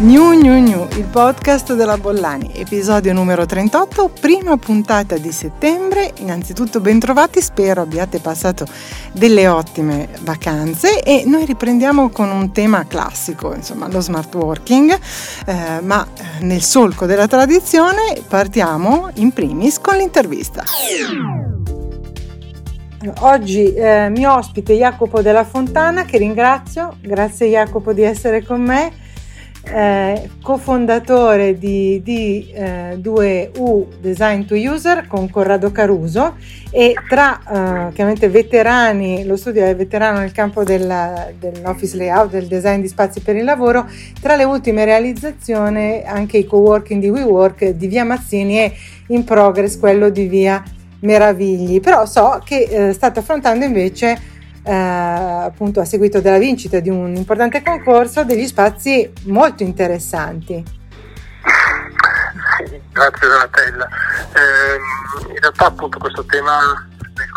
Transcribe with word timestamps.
New 0.00 0.32
New 0.32 0.58
New, 0.62 0.88
il 0.96 1.04
podcast 1.04 1.74
della 1.74 1.98
Bollani, 1.98 2.52
episodio 2.54 3.12
numero 3.12 3.44
38, 3.44 4.10
prima 4.18 4.56
puntata 4.56 5.18
di 5.18 5.30
settembre. 5.30 6.14
Innanzitutto 6.20 6.80
bentrovati, 6.80 7.42
spero 7.42 7.82
abbiate 7.82 8.18
passato 8.18 8.64
delle 9.12 9.46
ottime 9.46 10.08
vacanze 10.22 11.02
e 11.02 11.24
noi 11.26 11.44
riprendiamo 11.44 12.08
con 12.08 12.30
un 12.30 12.50
tema 12.50 12.86
classico, 12.86 13.52
insomma 13.54 13.88
lo 13.88 14.00
smart 14.00 14.34
working, 14.34 14.90
eh, 15.44 15.80
ma 15.82 16.06
nel 16.40 16.62
solco 16.62 17.04
della 17.04 17.26
tradizione 17.26 18.22
partiamo 18.26 19.10
in 19.16 19.32
primis 19.32 19.78
con 19.80 19.96
l'intervista. 19.96 20.64
Oggi 23.18 23.74
eh, 23.74 24.08
mi 24.08 24.24
ospite 24.24 24.72
Jacopo 24.76 25.20
della 25.20 25.44
Fontana 25.44 26.06
che 26.06 26.16
ringrazio, 26.16 26.96
grazie 27.02 27.48
Jacopo 27.48 27.92
di 27.92 28.02
essere 28.02 28.42
con 28.42 28.62
me 28.62 29.08
eh, 29.62 30.30
cofondatore 30.42 31.58
di, 31.58 32.00
di 32.02 32.50
eh, 32.52 32.96
2U 32.96 33.98
Design 34.00 34.44
to 34.44 34.54
User 34.54 35.06
con 35.06 35.28
Corrado 35.30 35.70
Caruso 35.70 36.36
e 36.70 36.94
tra 37.08 37.38
eh, 37.38 37.92
chiaramente 37.92 38.28
veterani, 38.28 39.24
lo 39.24 39.36
studio 39.36 39.64
è 39.64 39.76
veterano 39.76 40.20
nel 40.20 40.32
campo 40.32 40.64
della, 40.64 41.28
dell'office 41.38 41.96
layout, 41.96 42.30
del 42.30 42.46
design 42.46 42.80
di 42.80 42.88
spazi 42.88 43.20
per 43.20 43.36
il 43.36 43.44
lavoro, 43.44 43.86
tra 44.20 44.36
le 44.36 44.44
ultime 44.44 44.84
realizzazioni 44.84 46.02
anche 46.04 46.38
i 46.38 46.46
co-working 46.46 47.00
di 47.00 47.08
WeWork 47.08 47.70
di 47.70 47.86
Via 47.86 48.04
Mazzini 48.04 48.58
e 48.60 48.72
in 49.08 49.24
progress 49.24 49.78
quello 49.78 50.08
di 50.10 50.26
Via 50.26 50.62
Meravigli, 51.00 51.80
però 51.80 52.06
so 52.06 52.40
che 52.44 52.60
eh, 52.62 52.92
state 52.92 53.20
affrontando 53.20 53.64
invece 53.64 54.29
eh, 54.62 54.72
appunto 54.72 55.80
a 55.80 55.84
seguito 55.84 56.20
della 56.20 56.38
vincita 56.38 56.80
di 56.80 56.90
un 56.90 57.14
importante 57.14 57.62
concorso 57.62 58.24
degli 58.24 58.46
spazi 58.46 59.10
molto 59.24 59.62
interessanti. 59.62 60.62
Sì, 62.56 62.80
grazie 62.92 63.28
Donatella. 63.28 63.88
Eh, 64.34 65.32
in 65.32 65.38
realtà 65.40 65.66
appunto 65.66 65.98
questo 65.98 66.24
tema 66.24 66.88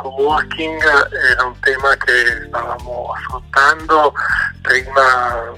co-working 0.03 0.81
era 1.31 1.45
un 1.45 1.57
tema 1.61 1.95
che 1.95 2.45
stavamo 2.47 3.13
affrontando 3.15 4.13
prima 4.61 5.51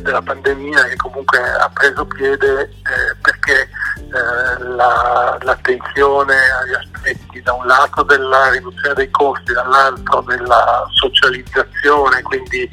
della 0.00 0.22
pandemia 0.22 0.84
che 0.84 0.96
comunque 0.96 1.38
ha 1.38 1.70
preso 1.72 2.04
piede 2.04 2.62
eh, 2.62 3.16
perché 3.22 3.62
eh, 3.62 4.62
la, 4.64 5.38
l'attenzione 5.40 6.34
agli 6.34 6.74
aspetti 6.74 7.40
da 7.42 7.52
un 7.52 7.66
lato 7.66 8.02
della 8.02 8.50
riduzione 8.50 8.94
dei 8.94 9.10
costi, 9.10 9.52
dall'altro 9.52 10.20
della 10.22 10.86
socializzazione, 10.92 12.22
quindi 12.22 12.68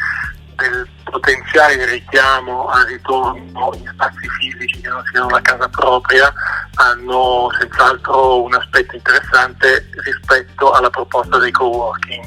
del 0.57 0.87
potenziale 1.03 1.85
richiamo 1.85 2.67
al 2.67 2.85
ritorno 2.87 3.71
in 3.75 3.89
spazi 3.93 4.27
fisici 4.39 4.81
che 4.81 4.89
non 4.89 5.03
siano 5.11 5.29
la 5.29 5.41
casa 5.41 5.69
propria 5.69 6.33
hanno 6.75 7.49
senz'altro 7.59 8.43
un 8.43 8.53
aspetto 8.53 8.95
interessante 8.95 9.89
rispetto 10.03 10.71
alla 10.71 10.89
proposta 10.89 11.37
dei 11.37 11.51
co-working. 11.51 12.25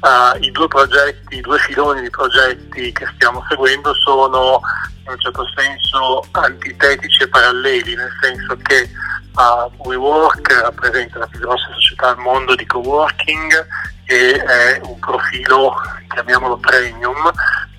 Uh, 0.00 0.42
I 0.42 0.50
due 0.50 0.68
progetti, 0.68 1.36
i 1.36 1.40
due 1.40 1.58
filoni 1.58 2.02
di 2.02 2.10
progetti 2.10 2.92
che 2.92 3.06
stiamo 3.14 3.44
seguendo 3.48 3.92
sono 3.94 4.60
in 5.04 5.10
un 5.10 5.18
certo 5.18 5.44
senso 5.56 6.24
antitetici 6.32 7.22
e 7.22 7.28
paralleli, 7.28 7.94
nel 7.94 8.12
senso 8.20 8.56
che 8.62 8.88
uh, 9.34 9.88
WeWork 9.88 10.60
rappresenta 10.62 11.18
la 11.18 11.26
più 11.26 11.40
grossa 11.40 11.68
società 11.72 12.10
al 12.10 12.18
mondo 12.18 12.54
di 12.54 12.66
co-working 12.66 13.66
e 14.10 14.42
è 14.42 14.80
un 14.84 14.98
profilo, 14.98 15.74
chiamiamolo 16.08 16.56
premium, 16.56 17.30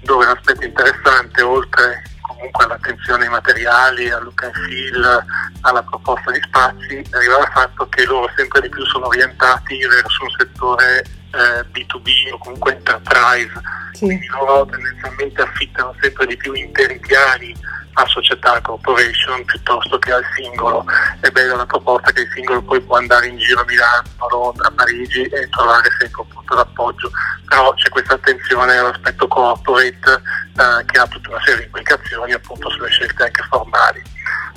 dove 0.02 0.26
l'aspetto 0.26 0.64
interessante, 0.64 1.42
oltre 1.42 2.04
comunque 2.22 2.66
all'attenzione 2.66 3.24
ai 3.24 3.32
materiali, 3.32 4.12
al 4.12 4.24
look 4.24 4.44
and 4.44 4.54
feel, 4.54 5.26
alla 5.62 5.82
proposta 5.82 6.30
di 6.32 6.40
spazi, 6.46 7.02
deriva 7.10 7.38
dal 7.38 7.52
fatto 7.52 7.90
che 7.90 8.06
loro 8.06 8.32
sempre 8.36 8.62
di 8.62 8.70
più 8.70 8.86
sono 8.86 9.08
orientati 9.08 9.80
verso 9.80 10.24
un 10.24 10.30
settore 10.38 11.00
eh, 11.00 11.66
B2B 11.72 12.32
o 12.34 12.38
comunque 12.38 12.76
enterprise, 12.76 13.52
sì. 13.94 14.06
quindi 14.06 14.28
loro 14.28 14.68
tendenzialmente 14.68 15.42
affittano 15.42 15.96
sempre 16.00 16.28
di 16.28 16.38
più 16.38 16.54
interi 16.54 17.00
piani 17.00 17.56
a 18.00 18.06
società, 18.08 18.62
corporation 18.62 19.44
piuttosto 19.46 20.00
che 20.00 20.14
al 20.14 20.24
singolo. 20.36 20.86
È 21.20 21.30
bella 21.30 21.56
la 21.56 21.66
proposta 21.66 22.12
che 22.12 22.22
il 22.22 22.32
singolo 22.34 22.62
poi 22.62 22.82
può 22.82 22.96
andare 22.96 23.28
in 23.28 23.38
giro 23.38 23.62
a 23.62 23.66
Milano, 23.66 24.08
a 24.18 24.28
Londra, 24.30 24.68
a 24.68 24.72
Parigi 24.72 25.24
e 25.24 25.50
trovare 25.50 25.90
sempre 26.00 26.22
un 26.22 26.28
punto 26.30 26.56
d'appoggio, 26.56 27.12
però 27.48 27.74
c'è 27.74 27.90
questa 27.90 28.14
attenzione 28.14 28.78
all'aspetto 28.78 29.28
corporate 29.28 30.12
eh, 30.12 30.86
che 30.86 31.00
ha 31.00 31.08
tutta 31.08 31.30
una 31.30 31.42
serie 31.44 31.60
di 31.60 31.66
implicazioni 31.66 32.32
appunto 32.32 32.70
sulle 32.70 32.90
scelte 32.90 33.24
anche 33.24 33.44
formali. 33.50 34.02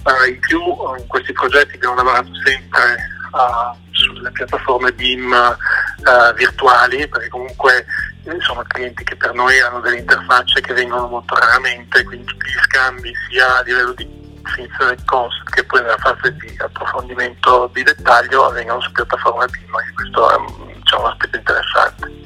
Uh, 0.04 0.28
in 0.28 0.38
più 0.40 0.60
in 0.98 1.06
questi 1.06 1.32
progetti 1.32 1.76
abbiamo 1.76 1.94
lavorato 1.94 2.28
sempre 2.44 2.96
uh, 3.30 3.76
sulle 3.92 4.32
piattaforme 4.32 4.92
BIM 4.92 5.30
uh, 5.30 6.34
virtuali 6.34 7.06
perché 7.06 7.28
comunque 7.28 7.86
sono 8.40 8.62
clienti 8.66 9.04
che 9.04 9.16
per 9.16 9.34
noi 9.34 9.58
hanno 9.60 9.80
delle 9.80 9.98
interfacce 9.98 10.60
che 10.60 10.72
vengono 10.72 11.08
molto 11.08 11.34
raramente, 11.34 12.04
quindi 12.04 12.24
tutti 12.26 12.46
gli 12.48 12.60
scambi 12.62 13.12
sia 13.28 13.58
a 13.58 13.62
livello 13.62 13.92
di 13.92 14.08
definizione 14.42 14.94
del 14.94 15.04
concept 15.04 15.50
che 15.54 15.64
poi 15.64 15.80
nella 15.80 15.96
fase 15.98 16.34
di 16.36 16.54
approfondimento 16.58 17.70
di 17.72 17.82
dettaglio 17.82 18.46
avvengono 18.46 18.80
su 18.80 18.92
piattaforme 18.92 19.46
BIM 19.46 19.74
e 19.74 19.94
questo 19.94 20.30
è 20.30 20.36
diciamo, 20.74 21.04
un 21.04 21.10
aspetto 21.10 21.36
interessante. 21.36 22.20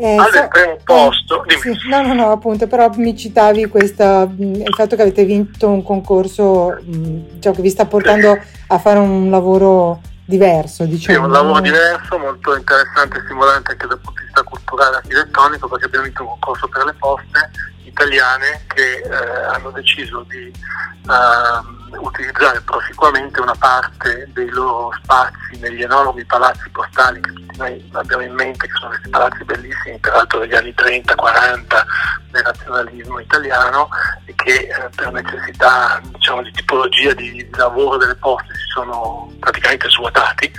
Eh, 0.00 0.16
al 0.16 0.32
so, 0.32 0.48
primo 0.48 0.76
posto, 0.84 1.44
eh, 1.46 1.58
sì, 1.58 1.76
no, 1.88 2.02
no, 2.02 2.14
no, 2.14 2.30
appunto, 2.30 2.68
però 2.68 2.88
mi 2.94 3.16
citavi 3.16 3.66
questa, 3.66 4.28
il 4.38 4.72
fatto 4.72 4.94
che 4.94 5.02
avete 5.02 5.24
vinto 5.24 5.68
un 5.68 5.82
concorso 5.82 6.78
diciamo, 6.80 7.56
che 7.56 7.62
vi 7.62 7.70
sta 7.70 7.84
portando 7.86 8.34
sì. 8.40 8.62
a 8.68 8.78
fare 8.78 9.00
un 9.00 9.28
lavoro 9.28 10.00
diverso, 10.28 10.84
diciamo. 10.84 11.18
Sì, 11.18 11.24
un 11.24 11.32
lavoro 11.32 11.60
diverso, 11.60 12.18
molto 12.18 12.54
interessante 12.54 13.16
e 13.16 13.22
stimolante 13.24 13.72
anche 13.72 13.86
dal 13.86 13.98
punto 13.98 14.20
di 14.20 14.26
vista 14.26 14.42
culturale 14.42 14.96
e 14.96 14.98
architettonico, 14.98 15.68
perché 15.68 15.86
abbiamo 15.86 16.04
vinto 16.04 16.22
un 16.22 16.28
concorso 16.28 16.68
per 16.68 16.84
le 16.84 16.94
poste 16.98 17.50
italiane 17.84 18.64
che 18.66 18.98
eh, 18.98 19.44
hanno 19.54 19.70
deciso 19.70 20.22
di 20.28 20.52
eh, 20.52 21.96
utilizzare 21.96 22.60
proficuamente 22.60 23.40
una 23.40 23.54
parte 23.58 24.28
dei 24.34 24.50
loro 24.50 24.92
spazi 25.02 25.58
negli 25.60 25.82
enormi 25.82 26.22
palazzi 26.26 26.68
postali 26.70 27.22
che 27.22 27.32
noi 27.58 27.90
abbiamo 27.92 28.22
in 28.22 28.32
mente, 28.32 28.66
che 28.66 28.72
sono 28.74 28.90
questi 28.90 29.08
palazzi 29.10 29.44
bellissimi, 29.44 29.98
peraltro 29.98 30.38
degli 30.38 30.54
anni 30.54 30.74
30-40 30.76 31.84
del 32.30 32.42
nazionalismo 32.42 33.18
italiano 33.18 33.88
e 34.24 34.34
che 34.34 34.54
eh, 34.54 34.88
per 34.94 35.12
necessità 35.12 36.00
diciamo, 36.04 36.42
di 36.42 36.52
tipologia 36.52 37.12
di, 37.14 37.46
lavoro 37.52 37.96
delle 37.96 38.14
poste 38.14 38.54
si 38.54 38.66
sono 38.72 39.30
praticamente 39.40 39.88
svuotati. 39.90 40.50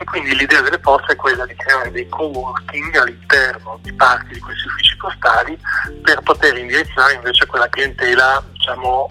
E 0.00 0.04
quindi 0.04 0.34
l'idea 0.36 0.60
delle 0.60 0.78
poste 0.78 1.12
è 1.12 1.16
quella 1.16 1.44
di 1.44 1.56
creare 1.56 1.90
dei 1.90 2.08
co-working 2.08 2.94
all'interno 2.94 3.78
di 3.82 3.92
parti 3.92 4.34
di 4.34 4.40
questi 4.40 4.68
uffici 4.68 4.96
postali 4.96 5.58
per 6.02 6.20
poter 6.22 6.56
indirizzare 6.56 7.14
invece 7.14 7.46
quella 7.46 7.68
clientela 7.68 8.42
diciamo 8.52 9.10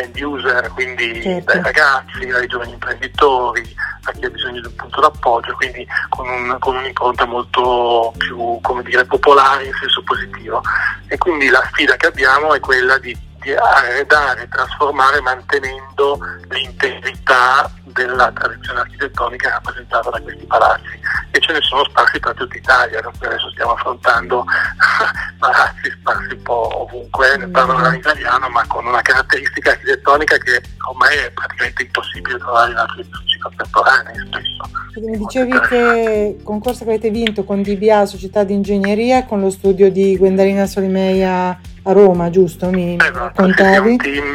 end 0.00 0.16
user, 0.20 0.70
quindi 0.74 1.20
certo. 1.22 1.52
dai 1.52 1.62
ragazzi, 1.62 2.26
dai 2.26 2.46
giovani 2.46 2.72
imprenditori, 2.72 3.74
a 4.04 4.12
chi 4.12 4.24
ha 4.24 4.30
bisogno 4.30 4.60
di 4.60 4.66
un 4.66 4.74
punto 4.74 5.00
d'appoggio, 5.00 5.54
quindi 5.54 5.86
con, 6.08 6.28
un, 6.28 6.56
con 6.58 6.76
un'impronta 6.76 7.24
molto 7.26 8.12
più 8.16 8.58
dire, 8.88 9.04
popolare 9.04 9.64
in 9.64 9.72
senso 9.74 10.02
positivo. 10.02 10.62
E 11.08 11.18
quindi 11.18 11.48
la 11.48 11.62
sfida 11.70 11.96
che 11.96 12.06
abbiamo 12.06 12.54
è 12.54 12.60
quella 12.60 12.98
di 12.98 13.16
di 13.48 13.54
arredare, 13.54 14.46
trasformare 14.48 15.22
mantenendo 15.22 16.18
l'integrità 16.50 17.70
della 17.84 18.30
tradizione 18.32 18.80
architettonica 18.80 19.48
rappresentata 19.48 20.10
da 20.10 20.20
questi 20.20 20.44
palazzi 20.44 21.00
e 21.30 21.40
ce 21.40 21.52
ne 21.52 21.60
sono 21.62 21.82
sparsi 21.84 22.20
per 22.20 22.34
tutta 22.34 22.56
Italia, 22.56 22.98
adesso 22.98 23.50
stiamo 23.50 23.72
affrontando 23.72 24.44
palazzi 25.38 25.90
sparsi 25.98 26.34
un 26.34 26.42
po' 26.42 26.82
ovunque, 26.82 27.38
ne 27.38 27.48
parlano 27.48 27.88
in 27.88 27.94
italiano, 27.94 28.48
ma 28.50 28.66
con 28.66 28.84
una 28.86 29.00
caratteristica 29.00 29.70
architettonica 29.70 30.36
che 30.36 30.60
ormai 30.86 31.16
è 31.16 31.30
praticamente 31.30 31.82
impossibile 31.84 32.38
trovare 32.38 32.72
in 32.72 32.76
altri 32.76 33.00
edifici 33.00 33.38
contemporanei 33.38 34.14
spesso. 34.26 35.00
Mi 35.00 35.16
dicevi 35.16 35.60
che 35.68 36.34
il 36.38 36.42
concorso 36.42 36.84
che 36.84 36.90
avete 36.90 37.10
vinto 37.10 37.44
con 37.44 37.62
DBA, 37.62 38.04
Società 38.04 38.44
di 38.44 38.52
Ingegneria, 38.52 39.24
con 39.24 39.40
lo 39.40 39.48
studio 39.48 39.90
di 39.90 40.16
Gwendalina 40.18 40.66
Solimeia 40.66 41.58
a 41.88 41.92
Roma, 41.92 42.28
giusto? 42.28 42.68
Mi 42.68 42.96
esatto, 43.00 43.18
raccontavi? 43.18 43.90
Un 43.90 43.96
team, 43.96 44.34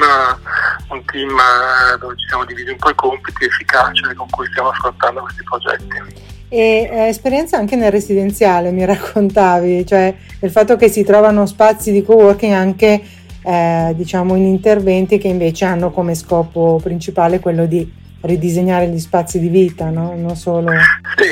un 0.90 1.06
team 1.06 1.30
eh, 1.30 1.98
dove 2.00 2.16
ci 2.18 2.28
siamo 2.28 2.46
divisi 2.46 2.70
un 2.70 2.78
po' 2.78 2.90
i 2.90 2.96
compiti 2.96 3.46
efficaci 3.46 4.02
con 4.16 4.28
cui 4.30 4.48
stiamo 4.48 4.70
affrontando 4.70 5.22
questi 5.22 5.44
progetti. 5.44 6.22
E 6.50 6.90
eh, 6.92 7.08
esperienza 7.08 7.58
anche 7.58 7.76
nel 7.76 7.92
residenziale, 7.92 8.72
mi 8.72 8.86
raccontavi, 8.86 9.86
cioè 9.86 10.16
il 10.40 10.52
fatto 10.52 10.76
che 10.76 10.90
si 10.90 11.04
trovano 11.04 11.46
spazi 11.46 11.92
di 11.92 12.04
co-working 12.04 12.54
anche 12.54 13.02
eh, 13.44 13.94
diciamo 13.96 14.36
in 14.36 14.46
interventi 14.46 15.18
che 15.18 15.28
invece 15.28 15.66
hanno 15.66 15.92
come 15.92 16.16
scopo 16.16 16.80
principale 16.82 17.40
quello 17.40 17.66
di 17.66 18.02
ridisegnare 18.22 18.88
gli 18.88 19.00
spazi 19.00 19.40
di 19.40 19.50
vita, 19.50 19.90
no? 19.90 20.16
non 20.16 20.36
solo... 20.36 20.72
Sì, 21.18 21.28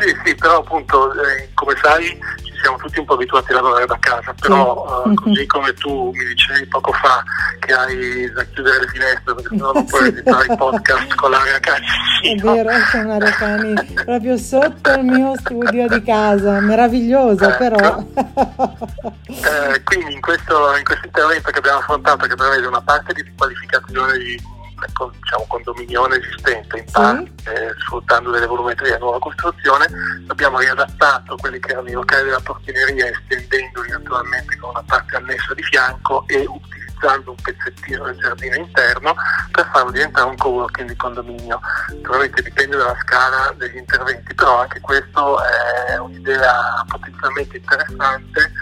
sì, 0.00 0.16
sì, 0.24 0.34
però 0.34 0.58
appunto 0.58 1.12
eh, 1.12 1.50
come 1.54 1.74
sai 1.80 2.18
siamo 2.62 2.76
tutti 2.78 3.00
un 3.00 3.04
po' 3.04 3.14
abituati 3.14 3.50
a 3.50 3.56
lavorare 3.56 3.86
da 3.86 3.98
casa, 3.98 4.34
però 4.40 5.02
sì. 5.04 5.08
uh, 5.08 5.14
così 5.14 5.46
come 5.46 5.74
tu 5.74 6.10
mi 6.12 6.24
dicevi 6.24 6.66
poco 6.66 6.92
fa 6.92 7.22
che 7.58 7.72
hai 7.74 8.32
da 8.32 8.44
chiudere 8.44 8.80
le 8.80 8.88
finestre 8.88 9.34
perché 9.34 9.48
sennò 9.50 9.72
non 9.72 9.84
puoi 9.90 10.08
editare 10.08 10.52
i 10.52 10.56
podcast 10.56 11.14
con 11.16 11.30
l'aria 11.30 11.58
cani. 11.58 11.86
È 12.22 12.34
vero, 12.36 12.70
c'è 12.90 13.00
un'area 13.00 13.30
cani 13.32 13.74
proprio 14.04 14.36
sotto 14.36 14.92
il 14.92 15.04
mio 15.04 15.36
studio 15.36 15.88
di 15.88 16.02
casa, 16.02 16.60
meraviglioso 16.60 17.48
ecco. 17.48 17.56
però. 17.58 18.04
eh, 19.26 19.82
quindi 19.82 20.14
in 20.14 20.20
questo, 20.20 20.76
in 20.76 20.84
questo 20.84 21.06
intervento 21.06 21.50
che 21.50 21.58
abbiamo 21.58 21.78
affrontato 21.78 22.26
che 22.26 22.34
prevede 22.36 22.66
una 22.66 22.80
parte 22.80 23.12
di 23.12 23.24
qualificazione 23.36 24.18
di 24.18 24.60
diciamo, 24.86 25.44
condominione 25.48 26.16
esistente 26.16 26.78
in 26.78 26.84
parte 26.90 27.32
sì. 27.42 27.48
eh, 27.48 27.74
sfruttando 27.78 28.30
delle 28.30 28.46
volumetrie 28.46 28.94
a 28.94 28.98
nuova 28.98 29.18
costruzione 29.18 29.86
abbiamo 30.28 30.58
riadattato 30.58 31.36
quelli 31.36 31.58
che 31.58 31.72
erano 31.72 31.88
i 31.88 31.92
locali 31.92 32.24
della 32.24 32.40
portineria 32.40 33.08
estendendoli 33.08 33.90
naturalmente 33.90 34.56
con 34.58 34.70
una 34.70 34.84
parte 34.86 35.16
annessa 35.16 35.54
di 35.54 35.62
fianco 35.62 36.24
e 36.26 36.46
utilizzando 36.46 37.30
un 37.30 37.36
pezzettino 37.42 38.04
del 38.04 38.16
giardino 38.18 38.54
interno 38.56 39.14
per 39.50 39.68
farlo 39.72 39.90
diventare 39.90 40.28
un 40.28 40.36
co-working 40.36 40.88
di 40.88 40.96
condominio. 40.96 41.60
Naturalmente 41.88 42.42
dipende 42.42 42.76
dalla 42.76 42.96
scala 43.02 43.52
degli 43.56 43.76
interventi, 43.76 44.34
però 44.34 44.60
anche 44.60 44.80
questo 44.80 45.38
è 45.42 45.98
un'idea 45.98 46.84
potenzialmente 46.86 47.56
interessante 47.56 48.52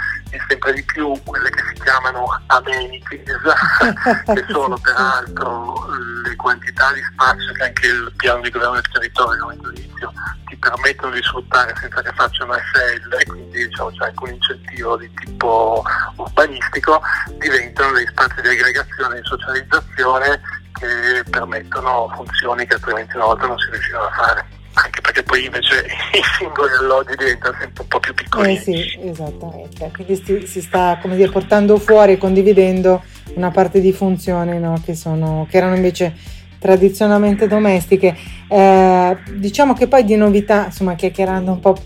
sempre 0.48 0.72
di 0.74 0.82
più 0.84 1.12
quelle 1.24 1.50
che 1.50 1.62
si 1.74 1.82
chiamano 1.82 2.26
amenities, 2.46 3.40
che 4.34 4.44
sono 4.48 4.78
peraltro 4.78 5.86
le 6.24 6.36
quantità 6.36 6.92
di 6.92 7.02
spazio 7.12 7.52
che 7.52 7.62
anche 7.64 7.86
il 7.86 8.12
piano 8.16 8.42
di 8.42 8.50
governo 8.50 8.74
del 8.74 8.90
territorio 8.92 9.42
come 9.42 9.56
giudizio 9.60 10.12
ti 10.46 10.56
permettono 10.56 11.12
di 11.12 11.22
sfruttare 11.22 11.74
senza 11.76 12.02
che 12.02 12.12
facciano 12.14 12.54
SL 12.54 13.16
e 13.18 13.24
quindi 13.26 13.66
diciamo, 13.66 13.90
c'è 13.90 14.06
anche 14.06 14.24
un 14.24 14.30
incentivo 14.30 14.96
di 14.96 15.10
tipo 15.14 15.84
urbanistico, 16.16 17.00
diventano 17.38 17.92
degli 17.92 18.06
spazi 18.06 18.40
di 18.40 18.48
aggregazione 18.48 19.16
e 19.16 19.20
di 19.20 19.26
socializzazione 19.26 20.40
che 20.72 21.24
permettono 21.30 22.10
funzioni 22.14 22.66
che 22.66 22.74
altrimenti 22.74 23.16
una 23.16 23.26
volta 23.26 23.46
non 23.46 23.58
si 23.58 23.70
riuscivano 23.70 24.06
a 24.06 24.10
fare 24.12 24.59
perché 25.10 25.22
poi 25.24 25.44
invece 25.44 25.86
i 26.14 26.22
singoli 26.38 26.72
alloggi 26.78 27.14
diventano 27.16 27.56
sempre 27.58 27.82
un 27.82 27.88
po' 27.88 27.98
più 27.98 28.14
piccoli. 28.14 28.54
Eh 28.54 28.58
sì, 28.58 28.98
esattamente, 29.02 29.90
quindi 29.92 30.22
si, 30.24 30.46
si 30.46 30.62
sta 30.62 30.98
come 31.02 31.16
dire, 31.16 31.30
portando 31.30 31.76
fuori 31.78 32.12
e 32.12 32.18
condividendo 32.18 33.02
una 33.34 33.50
parte 33.50 33.80
di 33.80 33.92
funzioni 33.92 34.58
no? 34.58 34.80
che, 34.84 34.94
sono, 34.94 35.46
che 35.50 35.56
erano 35.56 35.74
invece 35.74 36.14
tradizionalmente 36.58 37.48
domestiche. 37.48 38.16
Eh, 38.48 39.16
diciamo 39.32 39.74
che 39.74 39.88
poi 39.88 40.04
di 40.04 40.14
novità, 40.14 40.66
insomma, 40.66 40.94
chiacchierando 40.94 41.50
un 41.50 41.60
po' 41.60 41.76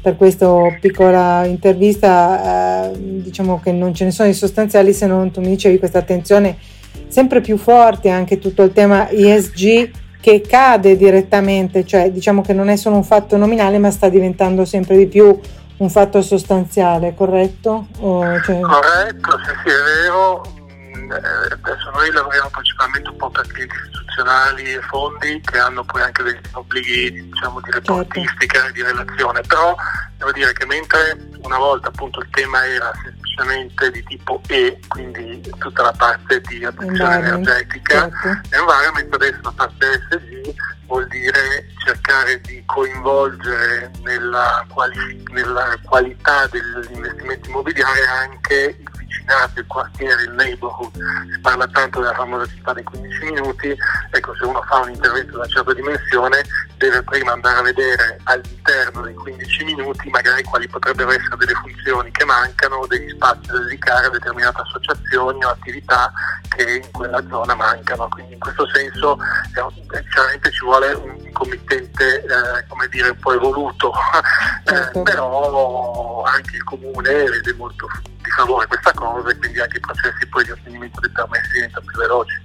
per 0.00 0.16
questa 0.16 0.48
piccola 0.80 1.44
intervista, 1.44 2.92
eh, 2.92 2.92
diciamo 2.96 3.60
che 3.60 3.72
non 3.72 3.92
ce 3.92 4.04
ne 4.04 4.12
sono 4.12 4.28
di 4.28 4.34
sostanziali 4.34 4.92
se 4.92 5.06
non 5.06 5.32
tu 5.32 5.40
mi 5.40 5.48
dicevi 5.48 5.78
questa 5.78 5.98
attenzione 5.98 6.56
sempre 7.08 7.40
più 7.40 7.56
forte 7.56 8.10
anche 8.10 8.38
tutto 8.38 8.62
il 8.62 8.72
tema 8.72 9.08
ESG 9.08 9.90
che 10.20 10.40
cade 10.40 10.96
direttamente, 10.96 11.86
cioè 11.86 12.10
diciamo 12.10 12.42
che 12.42 12.52
non 12.52 12.68
è 12.68 12.76
solo 12.76 12.96
un 12.96 13.04
fatto 13.04 13.36
nominale 13.36 13.78
ma 13.78 13.90
sta 13.90 14.08
diventando 14.08 14.64
sempre 14.64 14.96
di 14.96 15.06
più 15.06 15.38
un 15.78 15.90
fatto 15.90 16.22
sostanziale, 16.22 17.14
corretto? 17.14 17.86
Cioè... 17.98 18.60
Corretto, 18.60 19.38
sì, 19.38 19.52
sì, 19.62 19.68
è 19.68 20.02
vero. 20.02 20.42
Mm, 20.96 21.12
eh, 21.12 21.16
adesso 21.52 21.90
noi 21.94 22.10
lavoriamo 22.10 22.48
principalmente 22.50 23.08
un 23.08 23.16
po' 23.16 23.30
per 23.30 23.46
clienti 23.46 23.74
istituzionali 23.76 24.74
e 24.74 24.80
fondi 24.82 25.40
che 25.44 25.58
hanno 25.58 25.84
poi 25.84 26.02
anche 26.02 26.22
degli 26.24 26.40
obblighi 26.52 27.28
diciamo, 27.30 27.60
di 27.60 27.70
certo. 27.70 27.98
reportistica 27.98 28.60
certo. 28.60 28.68
e 28.68 28.72
di 28.72 28.82
relazione, 28.82 29.40
però 29.46 29.76
devo 30.16 30.32
dire 30.32 30.52
che 30.52 30.66
mentre 30.66 31.16
una 31.42 31.58
volta 31.58 31.88
appunto 31.88 32.20
il 32.20 32.28
tema 32.30 32.66
era 32.66 32.90
semplicemente 33.38 33.90
di 33.90 34.02
tipo 34.04 34.40
E, 34.48 34.78
quindi 34.88 35.40
tutta 35.58 35.82
la 35.82 35.94
parte 35.96 36.40
di 36.42 36.64
attenzione 36.64 37.18
energetica, 37.18 38.10
certo. 38.10 38.56
environment 38.56 39.14
adesso 39.14 39.38
la 39.42 39.52
parte 39.54 39.86
SG 40.10 40.54
vuol 40.86 41.06
dire 41.08 41.66
cercare 41.84 42.40
di 42.40 42.62
coinvolgere 42.66 43.90
nella, 44.02 44.64
quali- 44.72 45.22
nella 45.32 45.78
qualità 45.84 46.46
degli 46.46 46.92
investimenti 46.92 47.48
immobiliari 47.48 48.00
anche 48.22 48.76
il 48.78 48.90
vicinato, 49.08 49.58
il 49.58 49.66
quartiere, 49.66 50.22
il 50.22 50.32
neighborhood. 50.32 50.92
Si 51.32 51.40
parla 51.40 51.66
tanto 51.66 52.00
della 52.00 52.14
famosa 52.14 52.46
città 52.46 52.72
dei 52.74 52.84
15 52.84 53.24
minuti, 53.24 53.74
ecco 54.10 54.34
se 54.36 54.44
uno 54.44 54.62
fa 54.62 54.78
un 54.80 54.90
intervento 54.90 55.30
di 55.30 55.36
una 55.36 55.46
certa 55.46 55.72
dimensione 55.72 56.44
deve 56.76 57.02
prima 57.02 57.32
andare 57.32 57.58
a 57.58 57.62
vedere 57.62 58.20
all'interno 58.24 59.00
dei 59.02 59.14
15 59.14 59.64
minuti 59.64 60.08
magari 60.10 60.44
quali 60.44 60.68
potrebbero 60.68 61.10
essere 61.10 61.36
delle 61.36 61.54
funzioni 61.54 62.10
che 62.12 62.24
mancano, 62.24 62.86
degli 62.86 63.10
spazi 63.10 63.50
da 63.50 63.58
dedicare 63.58 64.06
a 64.06 64.10
determinate 64.10 64.60
associazioni 64.60 65.44
o 65.44 65.48
attività 65.48 66.12
che 66.48 66.76
in 66.76 66.90
quella 66.92 67.22
zona 67.28 67.54
mancano. 67.54 68.08
Quindi 68.08 68.34
in 68.34 68.38
questo 68.38 68.68
senso 68.68 69.18
eh, 69.18 70.04
chiaramente 70.10 70.50
ci 70.52 70.64
vuole 70.64 70.92
un 70.92 71.32
committente 71.32 72.22
eh, 72.22 72.66
come 72.68 72.88
dire 72.88 73.10
un 73.10 73.18
po' 73.18 73.32
evoluto, 73.32 73.92
certo. 74.64 75.00
eh, 75.00 75.02
però 75.02 76.22
anche 76.22 76.56
il 76.56 76.64
comune 76.64 77.24
vede 77.24 77.54
molto 77.54 77.88
di 78.28 78.34
favore 78.36 78.66
questa 78.66 78.92
cosa 78.92 79.30
e 79.30 79.38
quindi 79.38 79.60
anche 79.60 79.78
i 79.78 79.80
processi 79.80 80.26
poi 80.28 80.44
di 80.44 80.50
ottenimento 80.50 81.00
dei 81.00 81.10
permessi 81.10 81.52
diventano 81.54 81.84
più 81.86 81.98
veloci. 81.98 82.40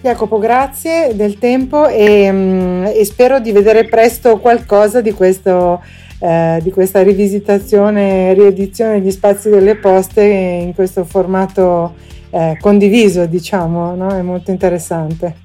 Jacopo, 0.00 0.38
grazie 0.38 1.16
del 1.16 1.38
tempo 1.38 1.88
e, 1.88 2.30
mm, 2.30 2.84
e 2.86 3.04
spero 3.04 3.40
di 3.40 3.52
vedere 3.52 3.86
presto 3.86 4.38
qualcosa 4.38 5.00
di, 5.00 5.12
questo, 5.12 5.82
eh, 6.18 6.60
di 6.62 6.70
questa 6.70 7.02
rivisitazione 7.02 8.34
riedizione 8.34 9.00
degli 9.00 9.10
spazi 9.10 9.48
delle 9.48 9.76
poste 9.76 10.22
in 10.22 10.74
questo 10.74 11.04
formato 11.04 11.94
eh, 12.30 12.58
condiviso, 12.60 13.26
diciamo, 13.26 13.94
no? 13.94 14.14
è 14.14 14.22
molto 14.22 14.50
interessante. 14.50 15.42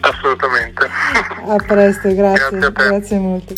Assolutamente. 0.00 0.86
A 1.46 1.56
presto, 1.56 2.14
grazie, 2.14 2.58
grazie, 2.58 2.72
grazie 2.72 3.18
molto. 3.18 3.54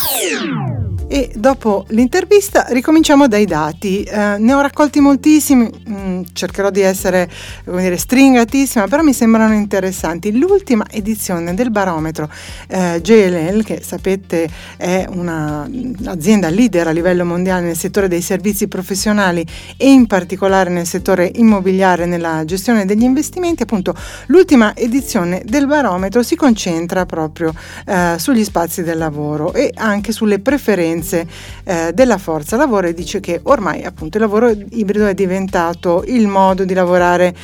E 1.09 1.31
dopo 1.37 1.85
l'intervista 1.91 2.67
ricominciamo 2.71 3.29
dai 3.29 3.45
dati. 3.45 4.03
Eh, 4.03 4.39
ne 4.39 4.53
ho 4.53 4.61
raccolti 4.61 4.99
moltissimi, 4.99 5.71
mm, 5.89 6.23
cercherò 6.33 6.69
di 6.71 6.81
essere 6.81 7.31
dire, 7.65 7.97
stringatissima, 7.97 8.89
però 8.89 9.03
mi 9.03 9.13
sembrano 9.13 9.55
interessanti. 9.55 10.37
L'ultima 10.37 10.85
edizione 10.91 11.55
del 11.55 11.71
barometro 11.71 12.29
eh, 12.67 13.01
JLL, 13.01 13.63
che 13.63 13.83
sapete 13.85 14.49
è 14.77 15.07
un'azienda 15.09 16.49
leader 16.49 16.89
a 16.89 16.91
livello 16.91 17.25
mondiale 17.25 17.67
nel 17.67 17.77
settore 17.77 18.09
dei 18.09 18.21
servizi 18.21 18.67
professionali 18.67 19.47
e 19.77 19.89
in 19.89 20.09
particolare 20.09 20.71
nel 20.71 20.87
settore 20.87 21.31
immobiliare 21.37 22.07
nella 22.07 22.45
gestione 22.45 22.85
degli 22.85 23.05
investimenti, 23.05 23.63
appunto 23.63 23.95
l'ultima 24.27 24.75
edizione 24.75 25.41
del 25.45 25.69
barometro 25.69 26.25
si 26.25 26.35
concentra 26.35 27.07
proprio 27.07 27.55
eh, 27.87 28.17
sugli 28.19 28.43
spazi 28.43 28.83
del 28.83 28.99
lavoro 28.99 29.53
e 29.53 29.71
anche 29.73 30.11
sulle 30.11 30.41
preferenze 30.41 30.95
esigenze 30.97 31.27
eh, 31.65 31.93
della 31.93 32.19
forza 32.19 32.57
lavoro 32.57 32.87
e 32.87 32.95
dice 32.95 33.21
che 33.21 33.41
ormai 33.45 33.85
appunto 33.85 34.17
il 34.17 34.23
lavoro 34.23 34.51
ibrido 34.51 35.07
è 35.07 35.15
diventato 35.15 36.05
il 36.07 36.27
modo 36.27 36.65
di 36.65 36.75
lavorare 36.75 37.35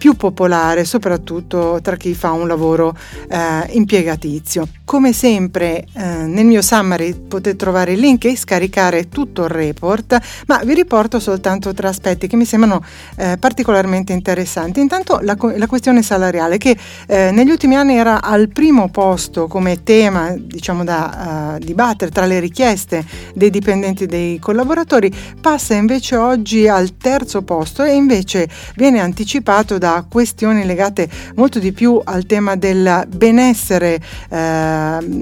più 0.00 0.14
popolare, 0.14 0.86
soprattutto 0.86 1.78
tra 1.82 1.94
chi 1.96 2.14
fa 2.14 2.32
un 2.32 2.48
lavoro 2.48 2.96
eh, 3.28 3.66
impiegatizio. 3.72 4.66
Come 4.86 5.12
sempre 5.12 5.84
eh, 5.92 6.02
nel 6.02 6.46
mio 6.46 6.62
summary 6.62 7.12
potete 7.12 7.54
trovare 7.54 7.92
il 7.92 8.00
link 8.00 8.24
e 8.24 8.34
scaricare 8.34 9.10
tutto 9.10 9.42
il 9.42 9.50
report, 9.50 10.18
ma 10.46 10.62
vi 10.64 10.72
riporto 10.72 11.20
soltanto 11.20 11.74
tre 11.74 11.88
aspetti 11.88 12.28
che 12.28 12.36
mi 12.36 12.46
sembrano 12.46 12.82
eh, 13.16 13.36
particolarmente 13.38 14.14
interessanti. 14.14 14.80
Intanto 14.80 15.20
la, 15.22 15.36
la 15.38 15.66
questione 15.66 16.00
salariale 16.00 16.56
che 16.56 16.74
eh, 17.06 17.30
negli 17.30 17.50
ultimi 17.50 17.76
anni 17.76 17.96
era 17.96 18.22
al 18.22 18.48
primo 18.48 18.88
posto 18.88 19.48
come 19.48 19.82
tema 19.82 20.34
diciamo 20.34 20.82
da 20.82 21.58
uh, 21.58 21.62
dibattere 21.62 22.10
tra 22.10 22.24
le 22.24 22.40
richieste 22.40 23.04
dei 23.34 23.50
dipendenti 23.50 24.04
e 24.04 24.06
dei 24.06 24.38
collaboratori, 24.38 25.12
passa 25.42 25.74
invece 25.74 26.16
oggi 26.16 26.66
al 26.68 26.96
terzo 26.96 27.42
posto 27.42 27.82
e 27.82 27.92
invece 27.92 28.48
viene 28.76 29.00
anticipato 29.00 29.76
da 29.76 29.88
da 29.90 30.04
questioni 30.08 30.64
legate 30.64 31.08
molto 31.34 31.58
di 31.58 31.72
più 31.72 32.00
al 32.02 32.24
tema 32.24 32.54
del 32.54 33.06
benessere 33.08 34.00
eh, 34.28 34.38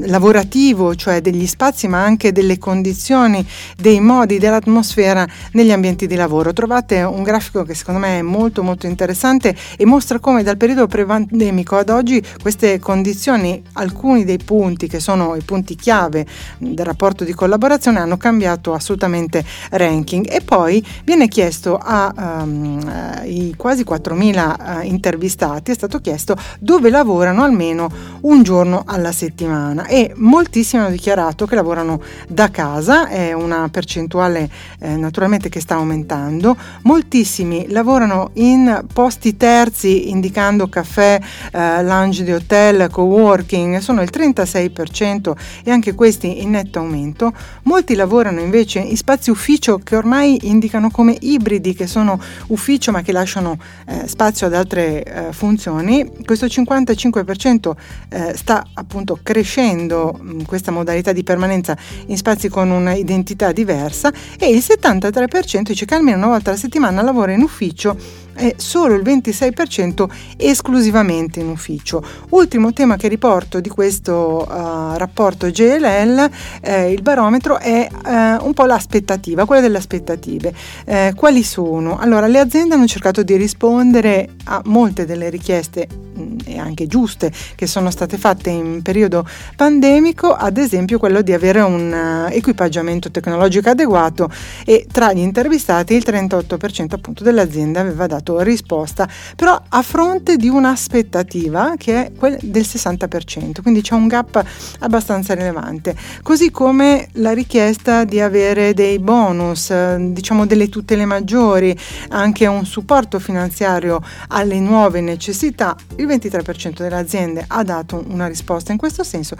lavorativo, 0.06 0.94
cioè 0.94 1.22
degli 1.22 1.46
spazi 1.46 1.88
ma 1.88 2.02
anche 2.02 2.32
delle 2.32 2.58
condizioni, 2.58 3.46
dei 3.76 4.00
modi, 4.00 4.38
dell'atmosfera 4.38 5.26
negli 5.52 5.72
ambienti 5.72 6.06
di 6.06 6.16
lavoro. 6.16 6.52
Trovate 6.52 7.02
un 7.02 7.22
grafico 7.22 7.64
che 7.64 7.74
secondo 7.74 8.00
me 8.00 8.18
è 8.18 8.22
molto 8.22 8.62
molto 8.62 8.86
interessante 8.86 9.56
e 9.76 9.86
mostra 9.86 10.18
come 10.18 10.42
dal 10.42 10.58
periodo 10.58 10.86
pre-pandemico 10.86 11.76
ad 11.76 11.88
oggi 11.88 12.22
queste 12.42 12.78
condizioni, 12.78 13.62
alcuni 13.74 14.24
dei 14.24 14.38
punti 14.38 14.86
che 14.86 15.00
sono 15.00 15.34
i 15.34 15.42
punti 15.42 15.76
chiave 15.76 16.26
del 16.58 16.84
rapporto 16.84 17.24
di 17.24 17.32
collaborazione 17.32 18.00
hanno 18.00 18.18
cambiato 18.18 18.74
assolutamente 18.74 19.44
ranking 19.70 20.30
e 20.30 20.42
poi 20.42 20.84
viene 21.04 21.28
chiesto 21.28 21.76
ai 21.78 22.12
um, 22.42 23.56
quasi 23.56 23.84
4.000 23.84 24.57
uh, 24.58 24.84
intervistati 24.84 25.70
è 25.70 25.74
stato 25.74 25.98
chiesto 26.00 26.36
dove 26.58 26.90
lavorano 26.90 27.42
almeno 27.42 27.90
un 28.22 28.42
giorno 28.42 28.82
alla 28.86 29.12
settimana 29.12 29.86
e 29.86 30.12
moltissimi 30.16 30.82
hanno 30.82 30.90
dichiarato 30.90 31.46
che 31.46 31.54
lavorano 31.54 32.00
da 32.28 32.50
casa, 32.50 33.08
è 33.08 33.32
una 33.32 33.68
percentuale 33.70 34.48
eh, 34.80 34.96
naturalmente 34.96 35.48
che 35.48 35.60
sta 35.60 35.74
aumentando, 35.76 36.56
moltissimi 36.82 37.66
lavorano 37.68 38.30
in 38.34 38.84
posti 38.92 39.36
terzi 39.36 40.10
indicando 40.10 40.68
caffè, 40.68 41.20
eh, 41.52 41.82
lounge 41.82 42.24
di 42.24 42.32
hotel, 42.32 42.88
co-working, 42.90 43.78
sono 43.78 44.02
il 44.02 44.10
36% 44.12 45.36
e 45.64 45.70
anche 45.70 45.94
questi 45.94 46.42
in 46.42 46.50
netto 46.50 46.78
aumento, 46.78 47.32
molti 47.62 47.94
lavorano 47.94 48.40
invece 48.40 48.80
in 48.80 48.96
spazi 48.96 49.30
ufficio 49.30 49.78
che 49.78 49.96
ormai 49.96 50.38
indicano 50.48 50.90
come 50.90 51.16
ibridi, 51.20 51.74
che 51.74 51.86
sono 51.86 52.20
ufficio 52.48 52.90
ma 52.90 53.02
che 53.02 53.12
lasciano 53.12 53.58
eh, 53.86 54.06
spazio 54.06 54.47
ad 54.48 54.54
altre 54.54 55.02
eh, 55.02 55.32
funzioni, 55.32 56.10
questo 56.24 56.46
55% 56.46 57.72
eh, 58.08 58.36
sta 58.36 58.64
appunto 58.74 59.18
crescendo 59.22 60.18
mh, 60.20 60.42
questa 60.42 60.70
modalità 60.70 61.12
di 61.12 61.22
permanenza 61.22 61.76
in 62.06 62.16
spazi 62.16 62.48
con 62.48 62.70
un'identità 62.70 63.52
diversa 63.52 64.12
e 64.38 64.50
il 64.50 64.62
73% 64.66 65.60
dice 65.62 65.84
che 65.84 65.94
almeno 65.94 66.18
una 66.18 66.26
volta 66.26 66.50
alla 66.50 66.58
settimana 66.58 67.02
lavora 67.02 67.32
in 67.32 67.42
ufficio 67.42 67.96
e 68.38 68.54
solo 68.56 68.94
il 68.94 69.02
26% 69.02 70.08
esclusivamente 70.36 71.40
in 71.40 71.48
ufficio. 71.48 72.02
Ultimo 72.30 72.72
tema 72.72 72.96
che 72.96 73.08
riporto 73.08 73.60
di 73.60 73.68
questo 73.68 74.46
uh, 74.48 74.96
rapporto 74.96 75.50
GLL, 75.50 76.30
eh, 76.60 76.92
il 76.92 77.02
barometro, 77.02 77.58
è 77.58 77.88
uh, 77.90 78.46
un 78.46 78.52
po' 78.54 78.64
l'aspettativa, 78.64 79.44
quella 79.44 79.60
delle 79.60 79.78
aspettative. 79.78 80.54
Eh, 80.84 81.12
quali 81.16 81.42
sono? 81.42 81.98
Allora, 81.98 82.26
le 82.28 82.38
aziende 82.38 82.74
hanno 82.74 82.86
cercato 82.86 83.22
di 83.22 83.36
rispondere 83.36 84.28
a 84.44 84.62
molte 84.66 85.04
delle 85.04 85.30
richieste 85.30 85.88
mh, 85.88 86.36
e 86.44 86.58
anche 86.58 86.86
giuste 86.86 87.32
che 87.56 87.66
sono 87.66 87.90
state 87.90 88.16
fatte 88.18 88.50
in 88.50 88.82
periodo 88.82 89.26
pandemico, 89.56 90.32
ad 90.32 90.58
esempio 90.58 90.98
quello 90.98 91.22
di 91.22 91.32
avere 91.32 91.60
un 91.60 92.26
uh, 92.28 92.32
equipaggiamento 92.32 93.10
tecnologico 93.10 93.70
adeguato 93.70 94.30
e 94.64 94.86
tra 94.90 95.12
gli 95.12 95.18
intervistati 95.18 95.94
il 95.94 96.04
38% 96.06 96.86
appunto 96.90 97.24
delle 97.24 97.40
aziende 97.40 97.78
aveva 97.78 98.06
dato 98.06 98.27
dato 98.28 98.40
risposta, 98.40 99.08
però 99.34 99.60
a 99.68 99.82
fronte 99.82 100.36
di 100.36 100.48
un'aspettativa 100.48 101.74
che 101.76 102.06
è 102.06 102.12
quella 102.16 102.36
del 102.42 102.62
60%, 102.62 103.62
quindi 103.62 103.80
c'è 103.80 103.94
un 103.94 104.06
gap 104.06 104.44
abbastanza 104.80 105.34
rilevante. 105.34 105.96
Così 106.22 106.50
come 106.50 107.08
la 107.12 107.32
richiesta 107.32 108.04
di 108.04 108.20
avere 108.20 108.74
dei 108.74 108.98
bonus, 108.98 109.72
diciamo 109.96 110.46
delle 110.46 110.68
tutele 110.68 111.04
maggiori, 111.04 111.76
anche 112.10 112.46
un 112.46 112.66
supporto 112.66 113.18
finanziario 113.18 114.00
alle 114.28 114.60
nuove 114.60 115.00
necessità, 115.00 115.74
il 115.96 116.06
23% 116.06 116.82
delle 116.82 116.96
aziende 116.96 117.44
ha 117.46 117.62
dato 117.62 118.04
una 118.08 118.26
risposta 118.26 118.72
in 118.72 118.78
questo 118.78 119.02
senso 119.02 119.36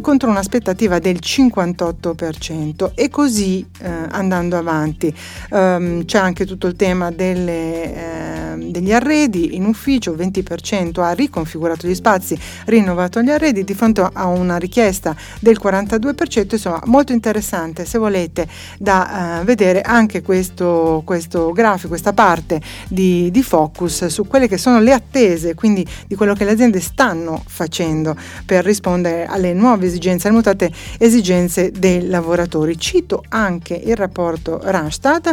contro 0.00 0.30
un'aspettativa 0.30 0.98
del 0.98 1.18
58% 1.22 2.92
e 2.94 3.08
così 3.10 3.66
eh, 3.80 3.88
andando 4.10 4.56
avanti. 4.56 5.14
Um, 5.50 6.04
c'è 6.04 6.18
anche 6.18 6.46
tutto 6.46 6.66
il 6.66 6.76
tema 6.76 7.10
delle 7.10 7.94
eh, 7.94 8.13
Ehm, 8.14 8.70
degli 8.70 8.92
arredi 8.92 9.56
in 9.56 9.64
ufficio, 9.64 10.14
20% 10.14 11.00
ha 11.00 11.12
riconfigurato 11.12 11.86
gli 11.86 11.94
spazi, 11.94 12.38
rinnovato 12.66 13.20
gli 13.20 13.30
arredi 13.30 13.64
di 13.64 13.74
fronte 13.74 14.08
a 14.12 14.26
una 14.26 14.56
richiesta 14.56 15.14
del 15.40 15.58
42%, 15.62 16.46
insomma 16.52 16.80
molto 16.86 17.12
interessante 17.12 17.84
se 17.84 17.98
volete 17.98 18.46
da 18.78 19.40
uh, 19.40 19.44
vedere 19.44 19.80
anche 19.80 20.22
questo, 20.22 21.02
questo 21.04 21.52
grafico, 21.52 21.88
questa 21.88 22.12
parte 22.12 22.60
di, 22.88 23.30
di 23.30 23.42
focus 23.42 24.06
su 24.06 24.26
quelle 24.26 24.48
che 24.48 24.58
sono 24.58 24.80
le 24.80 24.92
attese, 24.92 25.54
quindi 25.54 25.86
di 26.06 26.14
quello 26.14 26.34
che 26.34 26.44
le 26.44 26.52
aziende 26.52 26.80
stanno 26.80 27.42
facendo 27.46 28.16
per 28.44 28.64
rispondere 28.64 29.26
alle 29.26 29.52
nuove 29.52 29.86
esigenze, 29.86 30.28
alle 30.28 30.36
mutate 30.36 30.72
esigenze 30.98 31.70
dei 31.70 32.06
lavoratori. 32.08 32.78
Cito 32.78 33.22
anche 33.28 33.74
il 33.74 33.96
rapporto 33.96 34.60
Randstad 34.62 35.32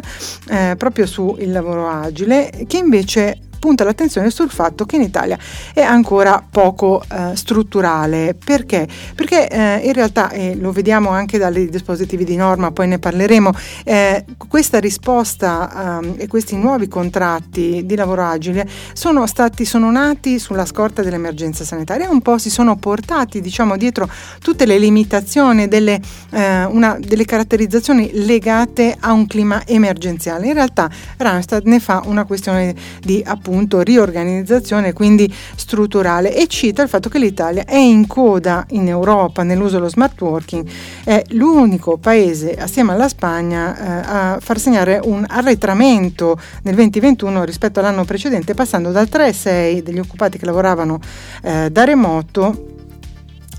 eh, 0.50 0.76
proprio 0.78 1.06
sul 1.06 1.38
lavoro 1.52 1.88
agile 1.88 2.50
che 2.72 2.78
invece 2.78 3.38
punta 3.62 3.84
l'attenzione 3.84 4.32
sul 4.32 4.50
fatto 4.50 4.86
che 4.86 4.96
in 4.96 5.04
Italia 5.04 5.38
è 5.72 5.82
ancora 5.82 6.44
poco 6.50 7.04
eh, 7.04 7.36
strutturale. 7.36 8.36
Perché? 8.44 8.88
Perché 9.14 9.48
eh, 9.48 9.82
in 9.86 9.94
realtà, 9.94 10.32
e 10.32 10.56
lo 10.56 10.72
vediamo 10.72 11.12
anche 11.12 11.38
dai 11.38 11.70
dispositivi 11.70 12.26
di 12.26 12.36
norma, 12.36 12.72
poi 12.72 12.88
ne 12.88 12.98
parleremo, 12.98 13.52
eh, 13.86 14.26
questa 14.48 14.80
risposta 14.80 16.00
ehm, 16.02 16.16
e 16.18 16.28
questi 16.28 16.58
nuovi 16.58 16.88
contratti 16.88 17.86
di 17.86 17.96
lavoro 17.96 18.26
agile 18.26 18.68
sono 18.94 19.28
stati, 19.28 19.64
sono 19.64 19.92
nati 19.92 20.40
sulla 20.40 20.66
scorta 20.66 21.04
dell'emergenza 21.04 21.64
sanitaria, 21.64 22.10
un 22.10 22.22
po' 22.22 22.40
si 22.40 22.50
sono 22.50 22.78
portati 22.78 23.42
diciamo 23.42 23.78
dietro 23.78 24.10
tutte 24.40 24.66
le 24.66 24.80
limitazioni 24.80 25.68
delle, 25.68 26.02
eh, 26.32 26.66
una, 26.66 26.98
delle 27.00 27.26
caratterizzazioni 27.26 28.10
legate 28.26 28.98
a 29.00 29.12
un 29.12 29.28
clima 29.28 29.62
emergenziale. 29.68 30.48
In 30.48 30.54
realtà 30.54 30.90
Randstad 31.18 31.68
ne 31.68 31.80
fa 31.80 32.02
una 32.06 32.26
questione 32.26 32.74
di 33.02 33.22
appunto 33.24 33.50
appunto 33.52 33.82
riorganizzazione 33.82 34.94
quindi 34.94 35.32
strutturale 35.56 36.34
e 36.34 36.48
cita 36.48 36.82
il 36.82 36.88
fatto 36.88 37.10
che 37.10 37.20
l'Italia 37.20 37.66
è 37.66 37.76
in 37.76 38.08
coda 38.08 38.66
in 38.70 38.88
Europa 38.88 39.44
nell'uso 39.44 39.76
dello 39.76 39.90
smart 39.90 40.20
working, 40.22 40.66
è 41.04 41.22
l'unico 41.30 41.98
paese 41.98 42.54
assieme 42.54 42.94
alla 42.94 43.10
Spagna 43.10 43.76
eh, 43.76 44.10
a 44.10 44.38
far 44.40 44.58
segnare 44.58 45.02
un 45.04 45.26
arretramento 45.28 46.40
nel 46.64 46.76
2021 46.76 47.44
rispetto 47.44 47.80
all'anno 47.80 48.06
precedente 48.06 48.54
passando 48.54 48.92
dal 48.92 49.10
3,6 49.12 49.82
degli 49.82 50.00
occupati 50.00 50.38
che 50.38 50.46
lavoravano 50.46 51.00
eh, 51.44 51.70
da 51.70 51.84
remoto 51.84 52.80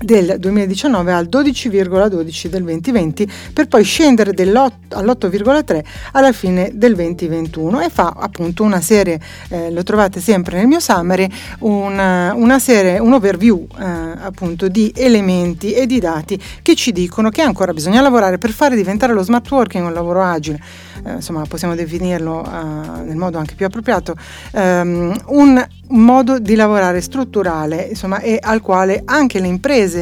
del 0.03 0.35
2019 0.37 1.11
al 1.11 1.27
12,12 1.31 2.47
del 2.47 2.63
2020 2.63 3.31
per 3.53 3.67
poi 3.67 3.83
scendere 3.83 4.31
all'8,3 4.31 5.83
alla 6.11 6.31
fine 6.31 6.71
del 6.73 6.95
2021 6.95 7.81
e 7.81 7.89
fa 7.89 8.13
appunto 8.17 8.63
una 8.63 8.81
serie, 8.81 9.19
eh, 9.49 9.71
lo 9.71 9.83
trovate 9.83 10.19
sempre 10.19 10.57
nel 10.57 10.67
mio 10.67 10.79
summary, 10.79 11.27
una, 11.59 12.33
una 12.35 12.59
serie, 12.59 12.99
un 12.99 13.13
overview 13.13 13.67
eh, 13.79 13.83
appunto 13.83 14.67
di 14.67 14.91
elementi 14.95 15.73
e 15.73 15.85
di 15.85 15.99
dati 15.99 16.39
che 16.61 16.75
ci 16.75 16.91
dicono 16.91 17.29
che 17.29 17.41
ancora 17.41 17.73
bisogna 17.73 18.01
lavorare 18.01 18.37
per 18.37 18.51
fare 18.51 18.75
diventare 18.75 19.13
lo 19.13 19.23
smart 19.23 19.49
working 19.49 19.85
un 19.85 19.93
lavoro 19.93 20.21
agile, 20.21 20.59
eh, 21.05 21.13
insomma 21.13 21.43
possiamo 21.47 21.75
definirlo 21.75 22.43
eh, 22.45 23.03
nel 23.03 23.15
modo 23.15 23.37
anche 23.37 23.55
più 23.55 23.65
appropriato, 23.65 24.15
ehm, 24.51 25.15
un 25.27 25.65
modo 25.89 26.39
di 26.39 26.55
lavorare 26.55 27.01
strutturale 27.01 27.87
insomma, 27.89 28.19
e 28.19 28.39
al 28.41 28.61
quale 28.61 29.01
anche 29.05 29.39
le 29.39 29.47
imprese 29.47 30.01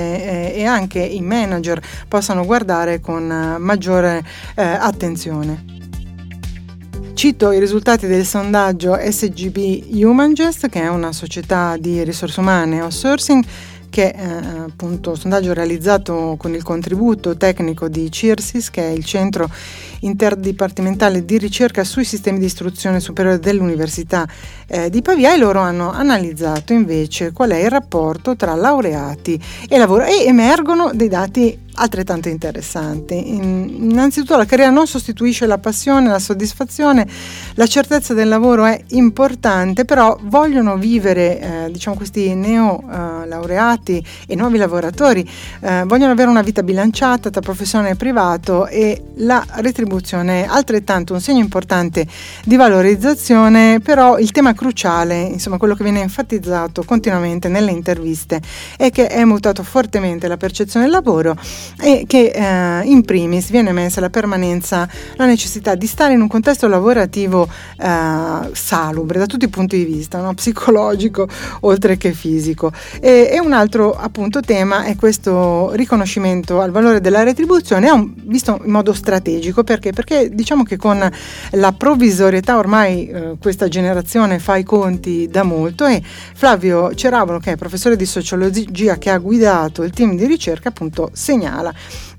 eh, 0.54 0.60
e 0.60 0.66
anche 0.66 1.00
i 1.00 1.22
manager 1.22 1.82
possano 2.08 2.46
guardare 2.46 3.00
con 3.00 3.30
eh, 3.30 3.58
maggiore 3.58 4.24
eh, 4.56 4.64
attenzione. 4.64 5.80
Cito 7.14 7.52
i 7.52 7.60
risultati 7.60 8.08
del 8.08 8.26
sondaggio 8.26 8.98
SGB 8.98 9.94
Humangest, 9.94 10.70
che 10.70 10.82
è 10.82 10.88
una 10.88 11.12
società 11.12 11.76
di 11.78 12.04
risorse 12.04 12.40
umane 12.40 12.82
outsourcing 12.82 13.44
che 13.92 14.12
è 14.12 14.20
eh, 14.20 14.60
appunto 14.62 15.12
un 15.12 15.18
sondaggio 15.18 15.54
realizzato 15.54 16.36
con 16.40 16.56
il 16.56 16.64
contributo 16.64 17.38
tecnico 17.38 17.88
di 17.88 18.12
CIRSIS, 18.12 18.72
che 18.72 18.82
è 18.82 18.90
il 18.90 19.06
centro 19.06 19.48
interdipartimentale 20.00 21.24
di 21.24 21.38
ricerca 21.38 21.84
sui 21.84 22.06
sistemi 22.06 22.40
di 22.40 22.46
istruzione 22.46 23.00
superiore 23.00 23.38
dell'Università 23.38 24.28
eh, 24.66 24.90
di 24.90 25.04
Pavia 25.04 25.34
e 25.34 25.38
loro 25.38 25.60
hanno 25.60 25.92
analizzato 25.92 26.74
invece 26.74 27.34
qual 27.34 27.52
è 27.52 27.64
il 27.64 27.70
rapporto 27.70 28.36
tra 28.36 28.56
laureati 28.56 29.40
e 29.70 29.78
lavoro 29.78 30.06
e 30.06 30.24
emergono 30.26 30.92
dei 30.94 31.10
dati 31.10 31.70
altrettanto 31.76 32.30
interessanti. 32.30 33.36
Innanzitutto 33.36 34.38
la 34.38 34.46
carriera 34.46 34.72
non 34.72 34.88
sostituisce 34.88 35.46
la 35.46 35.58
passione, 35.58 36.10
la 36.10 36.20
soddisfazione, 36.20 37.08
la 37.56 37.68
certezza 37.68 38.14
del 38.14 38.28
lavoro 38.28 38.66
è 38.66 38.80
importante, 38.90 39.86
però 39.86 40.18
vogliono 40.24 40.78
vivere, 40.78 41.40
eh, 41.40 41.72
diciamo 41.72 41.96
questi 41.96 42.34
neo 42.34 42.82
eh, 42.82 43.28
laureati 43.28 44.04
e 44.28 44.36
nuovi 44.36 44.58
lavoratori, 44.58 45.28
eh, 45.62 45.84
vogliono 45.86 46.12
avere 46.12 46.30
una 46.30 46.42
vita 46.42 46.64
bilanciata 46.64 47.30
tra 47.30 47.42
professione 47.42 47.92
e 47.92 47.96
privato 47.96 48.68
e 48.68 49.02
la 49.16 49.44
retribuzione 49.56 50.44
è 50.44 50.48
altrettanto 50.50 51.14
un 51.14 51.22
segno 51.22 51.40
importante 51.40 52.06
di 52.44 52.56
valorizzazione, 52.56 53.80
però 53.80 54.18
il 54.18 54.32
tema 54.32 54.54
cruciale, 54.54 55.22
insomma 55.22 55.58
quello 55.58 55.76
che 55.76 55.84
viene 55.84 56.02
enfatizzato 56.02 56.84
continuamente 56.84 57.48
nelle 57.48 57.72
interviste 57.72 58.42
è 58.78 58.90
che 58.90 59.08
è 59.08 59.24
mutato 59.24 59.64
fortemente 59.64 60.28
la 60.28 60.38
percezione 60.38 60.86
del 60.86 60.94
lavoro 60.94 61.36
e 61.80 62.06
che 62.08 62.32
eh, 62.34 62.82
in 62.86 63.04
primis 63.04 63.50
viene 63.50 63.72
messa 63.72 64.02
la 64.02 64.10
permanenza, 64.10 64.88
la 65.16 65.26
necessità 65.26 65.76
di 65.76 65.88
stare 65.88 66.14
in 66.14 66.22
un 66.22 66.28
contesto 66.28 66.68
lavorativo 66.68 67.48
eh, 67.78 68.50
salubre 68.52 69.20
da 69.20 69.26
tutti 69.26 69.46
i 69.46 69.50
punti 69.50 69.78
di 69.78 69.86
vista, 69.86 70.20
no? 70.20 70.34
psicologico 70.34 71.28
oltre 71.62 71.98
che 71.98 72.14
fisico. 72.14 72.72
E, 73.00 73.30
e, 73.32 73.40
un 73.40 73.54
altro 73.54 73.94
appunto 73.94 74.42
tema 74.42 74.84
è 74.84 74.96
questo 74.96 75.72
riconoscimento 75.74 76.62
al 76.62 76.72
valore 76.72 77.02
della 77.02 77.24
retribuzione, 77.24 77.90
un, 77.90 78.12
visto 78.16 78.60
in 78.64 78.72
modo 78.72 78.94
strategico, 78.94 79.64
perché? 79.64 79.92
Perché 79.92 80.30
diciamo 80.30 80.64
che 80.64 80.78
con 80.78 81.10
la 81.52 81.72
provvisorietà 81.72 82.58
ormai 82.58 83.08
eh, 83.08 83.36
questa 83.40 83.68
generazione 83.68 84.40
fa 84.40 84.58
i 84.58 84.64
conti 84.64 85.28
da 85.28 85.44
molto 85.44 85.86
e 85.86 86.02
Flavio 86.34 86.94
Ceravolo, 86.94 87.40
che 87.40 87.54
è 87.54 87.56
professore 87.56 87.96
di 87.96 88.06
sociologia 88.06 88.98
che 88.98 89.10
ha 89.10 89.18
guidato 89.18 89.84
il 89.84 89.92
team 89.92 90.16
di 90.16 90.26
ricerca, 90.26 90.70
appunto 90.70 91.10
segnala 91.14 91.51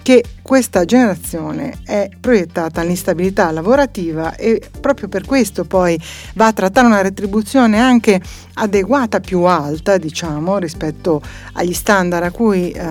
che 0.02 0.24
questa 0.42 0.84
generazione 0.84 1.78
è 1.84 2.08
proiettata 2.20 2.80
all'instabilità 2.80 3.50
lavorativa 3.52 4.34
e 4.34 4.60
proprio 4.80 5.08
per 5.08 5.24
questo 5.24 5.64
poi 5.64 5.98
va 6.34 6.46
a 6.46 6.52
trattare 6.52 6.86
una 6.86 7.00
retribuzione 7.00 7.78
anche 7.78 8.20
adeguata, 8.54 9.20
più 9.20 9.42
alta, 9.42 9.96
diciamo, 9.96 10.58
rispetto 10.58 11.22
agli 11.54 11.72
standard 11.72 12.24
a 12.24 12.30
cui 12.30 12.70
eh, 12.70 12.82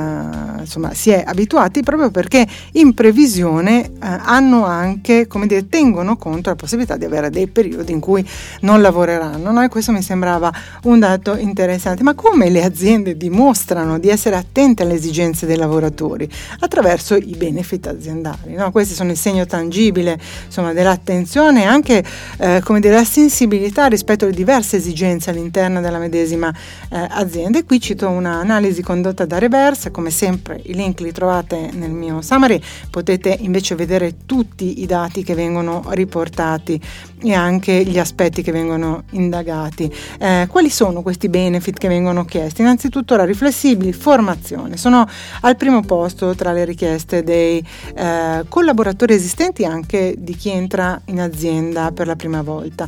insomma, 0.59 0.93
si 0.93 1.11
è 1.11 1.23
abituati, 1.25 1.83
proprio 1.83 2.09
perché 2.09 2.47
in 2.73 2.93
previsione 2.93 3.85
eh, 3.85 3.89
hanno 3.99 4.65
anche, 4.65 5.27
come 5.27 5.45
dire, 5.45 5.67
tengono 5.67 6.15
conto 6.17 6.49
la 6.49 6.55
possibilità 6.55 6.97
di 6.97 7.05
avere 7.05 7.29
dei 7.29 7.47
periodi 7.47 7.91
in 7.91 7.99
cui 7.99 8.27
non 8.61 8.81
lavoreranno. 8.81 9.51
No? 9.51 9.61
E 9.61 9.67
questo 9.67 9.91
mi 9.91 10.01
sembrava 10.01 10.51
un 10.83 10.99
dato 10.99 11.35
interessante. 11.35 12.01
Ma 12.03 12.15
come 12.15 12.49
le 12.49 12.63
aziende 12.63 13.17
dimostrano 13.17 13.99
di 13.99 14.09
essere 14.09 14.35
attente 14.35 14.83
alle 14.83 14.95
esigenze 14.95 15.45
dei 15.45 15.57
lavoratori? 15.57 16.29
Attraverso 16.59 17.15
i 17.15 17.35
benefit 17.37 17.87
aziendali. 17.87 18.53
No? 18.53 18.71
Questi 18.71 18.93
sono 18.93 19.11
il 19.11 19.17
segno 19.17 19.45
tangibile 19.45 20.19
insomma, 20.45 20.73
dell'attenzione 20.73 21.63
e 21.63 21.65
anche 21.65 22.03
eh, 22.37 22.61
come 22.63 22.79
dire, 22.79 22.95
la 22.95 23.03
sensibilità 23.03 23.87
rispetto 23.87 24.25
alle 24.25 24.33
diverse 24.33 24.77
esigenze 24.77 25.29
all'interno 25.29 25.81
della 25.81 25.97
medesima 25.97 26.53
eh, 26.89 27.07
azienda. 27.09 27.59
E 27.59 27.65
qui 27.65 27.79
cito 27.79 28.09
un'analisi 28.09 28.81
condotta 28.81 29.25
da 29.25 29.37
Reverse, 29.37 29.91
come 29.91 30.09
sempre 30.09 30.61
i 30.65 30.73
link 30.73 30.99
li 30.99 31.11
trovate 31.11 31.69
nel 31.73 31.91
mio 31.91 32.21
summary, 32.21 32.61
potete 32.89 33.35
invece 33.39 33.75
vedere 33.75 34.25
tutti 34.25 34.81
i 34.81 34.85
dati 34.85 35.23
che 35.23 35.35
vengono 35.35 35.83
riportati 35.89 36.79
e 37.23 37.33
anche 37.33 37.83
gli 37.83 37.99
aspetti 37.99 38.41
che 38.41 38.51
vengono 38.51 39.03
indagati. 39.11 39.93
Eh, 40.19 40.47
quali 40.49 40.69
sono 40.69 41.01
questi 41.01 41.29
benefit 41.29 41.77
che 41.77 41.87
vengono 41.87 42.25
chiesti? 42.25 42.61
Innanzitutto 42.61 43.15
la 43.15 43.25
riflessibili, 43.25 43.93
formazione, 43.93 44.77
sono 44.77 45.07
al 45.41 45.55
primo 45.55 45.81
posto 45.81 46.20
tra 46.35 46.51
le 46.51 46.65
richieste 46.65 47.23
dei 47.23 47.63
eh, 47.95 48.45
collaboratori 48.47 49.13
esistenti 49.13 49.63
e 49.63 49.65
anche 49.65 50.15
di 50.17 50.35
chi 50.35 50.49
entra 50.49 50.99
in 51.05 51.19
azienda 51.19 51.91
per 51.91 52.07
la 52.07 52.15
prima 52.15 52.41
volta 52.41 52.87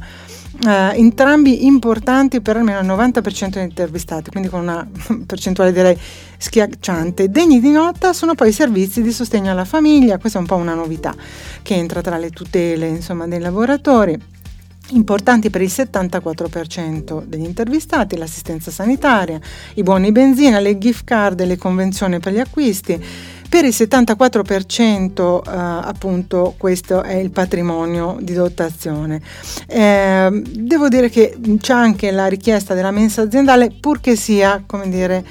eh, 0.65 0.97
entrambi 0.97 1.65
importanti 1.65 2.41
per 2.41 2.57
almeno 2.57 2.79
il 2.79 2.85
90% 2.85 3.49
degli 3.49 3.63
intervistati, 3.63 4.29
quindi 4.29 4.49
con 4.49 4.61
una 4.61 4.87
percentuale 5.25 5.71
direi 5.71 5.97
schiacciante. 6.37 7.29
Degni 7.29 7.59
di 7.59 7.71
nota 7.71 8.13
sono 8.13 8.35
poi 8.35 8.49
i 8.49 8.53
servizi 8.53 9.01
di 9.01 9.11
sostegno 9.11 9.51
alla 9.51 9.65
famiglia, 9.65 10.17
questa 10.17 10.37
è 10.37 10.41
un 10.41 10.47
po' 10.47 10.55
una 10.55 10.73
novità 10.73 11.13
che 11.61 11.75
entra 11.75 12.01
tra 12.01 12.17
le 12.17 12.29
tutele 12.29 12.87
insomma, 12.87 13.27
dei 13.27 13.39
lavoratori. 13.39 14.31
Importanti 14.89 15.49
per 15.49 15.61
il 15.61 15.71
74% 15.73 17.23
degli 17.25 17.45
intervistati 17.45 18.17
l'assistenza 18.17 18.69
sanitaria, 18.69 19.39
i 19.75 19.83
buoni 19.83 20.11
benzina, 20.11 20.59
le 20.59 20.77
gift 20.77 21.05
card 21.05 21.39
e 21.39 21.45
le 21.45 21.57
convenzioni 21.57 22.19
per 22.19 22.33
gli 22.33 22.39
acquisti 22.39 23.01
per 23.53 23.65
il 23.65 23.69
74% 23.69 25.43
eh, 25.43 25.51
appunto 25.87 26.55
questo 26.57 27.03
è 27.03 27.13
il 27.13 27.29
patrimonio 27.29 28.17
di 28.19 28.33
dotazione. 28.33 29.21
Eh, 29.67 30.41
devo 30.43 30.87
dire 30.87 31.07
che 31.11 31.37
c'è 31.59 31.73
anche 31.73 32.09
la 32.09 32.25
richiesta 32.25 32.73
della 32.73 32.89
mensa 32.89 33.21
aziendale 33.21 33.71
purché 33.79 34.15
sia, 34.15 34.63
come 34.65 34.89
dire, 34.89 35.23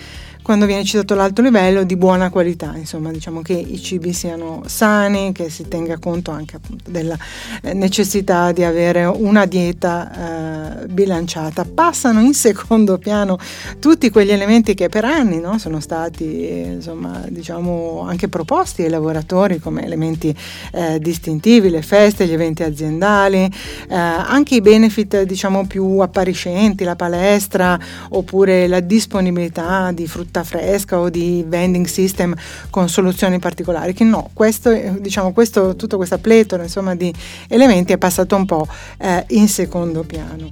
quando 0.43 0.67
viene 0.67 0.85
citato 0.85 1.15
l'alto 1.15 1.41
livello 1.41 1.85
di 1.85 1.97
buona 1.97 2.29
qualità, 2.29 2.75
insomma 2.77 3.13
diciamo 3.13 3.43
che 3.43 3.53
i 3.53 3.81
cibi 3.81 4.13
siano 4.13 4.63
sani, 4.67 5.31
che 5.31 5.49
si 5.49 5.69
tenga 5.69 5.99
conto 5.99 6.33
anche 6.33 6.57
appunto 6.57 6.91
della 6.91 7.17
eh, 7.63 7.73
necessità 7.75 8.51
di 8.51 8.65
avere 8.65 9.05
una 9.05 9.47
dieta 9.47 10.81
eh, 10.83 10.87
bilanciata. 10.89 11.65
Passano 11.65 12.21
in 12.21 12.35
secondo 12.35 12.99
piano 12.99 13.39
tutti 13.79 14.11
quegli 14.11 14.33
elementi 14.33 14.75
che 14.75 14.89
per 14.89 15.05
anni 15.05 15.39
no, 15.39 15.59
sono 15.59 15.79
stati 15.79 16.49
insomma 16.73 17.25
diciamo 17.29 18.05
anche 18.05 18.27
proposti 18.29 18.83
ai 18.83 18.91
lavoratori 18.91 19.61
come 19.61 19.85
elementi 19.85 20.35
eh, 20.73 20.99
distintivi, 20.99 21.71
le 21.71 21.83
feste, 21.83 22.27
gli 22.27 22.33
eventi 22.33 22.65
aziendali, 22.65 23.45
eh, 23.89 23.95
anche 23.95 24.57
i 24.57 24.61
benefit 24.61 25.23
diciamo 25.23 25.69
più 25.69 25.99
appariscenti, 25.99 26.83
la 26.83 26.97
palestra 26.97 27.79
oppure 28.09 28.67
la 28.67 28.81
disponibilità 28.81 29.93
di 29.93 30.09
frutti 30.09 30.31
frutta 30.33 30.45
fresca 30.45 30.99
o 30.99 31.11
di 31.11 31.45
vending 31.47 31.87
system 31.87 32.35
con 32.71 32.89
soluzioni 32.89 33.39
particolari, 33.39 33.93
che 33.93 34.05
no, 34.05 34.31
questo, 34.33 34.73
diciamo, 34.99 35.33
questo, 35.33 35.77
tutta 35.77 35.97
questa 35.97 36.17
pletora 36.17 36.63
insomma, 36.63 36.95
di 36.95 37.13
elementi 37.49 37.93
è 37.93 37.99
passato 37.99 38.35
un 38.35 38.47
po' 38.47 38.67
eh, 38.99 39.25
in 39.29 39.49
secondo 39.49 40.03
piano. 40.03 40.49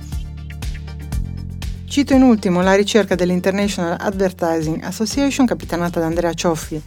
Cito 1.86 2.12
in 2.14 2.22
ultimo 2.22 2.62
la 2.62 2.74
ricerca 2.74 3.16
dell'International 3.16 3.96
Advertising 3.98 4.84
Association, 4.84 5.46
capitanata 5.46 5.98
da 5.98 6.06
Andrea 6.06 6.32
Cioffi 6.34 6.80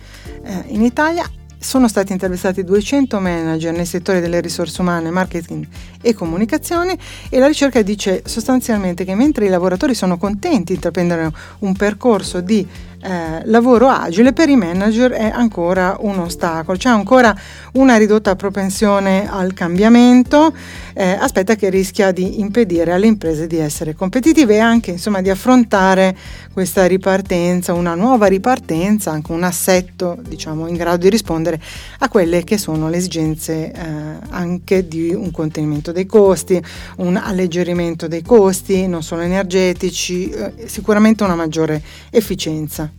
eh, 0.43 0.63
in 0.67 0.81
Italia, 0.81 1.29
sono 1.59 1.87
stati 1.87 2.11
intervistati 2.11 2.63
200 2.63 3.19
manager 3.19 3.73
nei 3.73 3.85
settori 3.85 4.19
delle 4.19 4.41
risorse 4.41 4.81
umane, 4.81 5.09
marketing 5.09 5.65
e 6.03 6.13
comunicazione 6.13 6.95
e 7.29 7.39
la 7.39 7.47
ricerca 7.47 7.81
dice 7.81 8.21
sostanzialmente 8.25 9.05
che 9.05 9.15
mentre 9.15 9.45
i 9.45 9.49
lavoratori 9.49 9.95
sono 9.95 10.17
contenti 10.17 10.65
di 10.65 10.73
intraprendere 10.73 11.31
un 11.59 11.73
percorso 11.73 12.41
di 12.41 12.67
eh, 13.03 13.41
lavoro 13.45 13.89
agile 13.89 14.31
per 14.31 14.47
i 14.47 14.55
manager 14.55 15.11
è 15.11 15.25
ancora 15.25 15.97
un 15.99 16.19
ostacolo, 16.19 16.77
c'è 16.77 16.87
ancora 16.87 17.35
una 17.73 17.97
ridotta 17.97 18.35
propensione 18.37 19.29
al 19.29 19.53
cambiamento, 19.53 20.53
eh, 20.93 21.17
aspetta 21.19 21.55
che 21.55 21.69
rischia 21.69 22.11
di 22.11 22.39
impedire 22.39 22.93
alle 22.93 23.07
imprese 23.07 23.45
di 23.45 23.57
essere 23.57 23.93
competitive 23.93 24.55
e 24.55 24.59
anche 24.59 24.91
insomma, 24.91 25.21
di 25.21 25.29
affrontare 25.29 26.15
questa 26.53 26.85
ripartenza, 26.85 27.73
una 27.73 27.93
nuova 27.93 28.27
ripartenza, 28.27 29.11
anche 29.11 29.33
un 29.33 29.43
assetto 29.43 30.17
diciamo, 30.25 30.67
in 30.67 30.75
grado 30.75 30.97
di 30.97 31.09
rispondere 31.09 31.59
a 31.99 32.07
quelle 32.07 32.45
che 32.45 32.57
sono 32.57 32.87
le 32.87 32.97
esigenze 32.97 33.71
eh, 33.71 33.81
anche 34.29 34.87
di 34.87 35.13
un 35.13 35.29
contenimento 35.31 35.91
dei 35.93 36.05
costi, 36.05 36.61
un 36.97 37.15
alleggerimento 37.15 38.09
dei 38.09 38.21
costi, 38.21 38.85
non 38.87 39.01
solo 39.03 39.21
energetici, 39.21 40.29
eh, 40.29 40.53
sicuramente 40.65 41.23
una 41.23 41.35
maggiore 41.35 41.81
efficienza. 42.09 42.91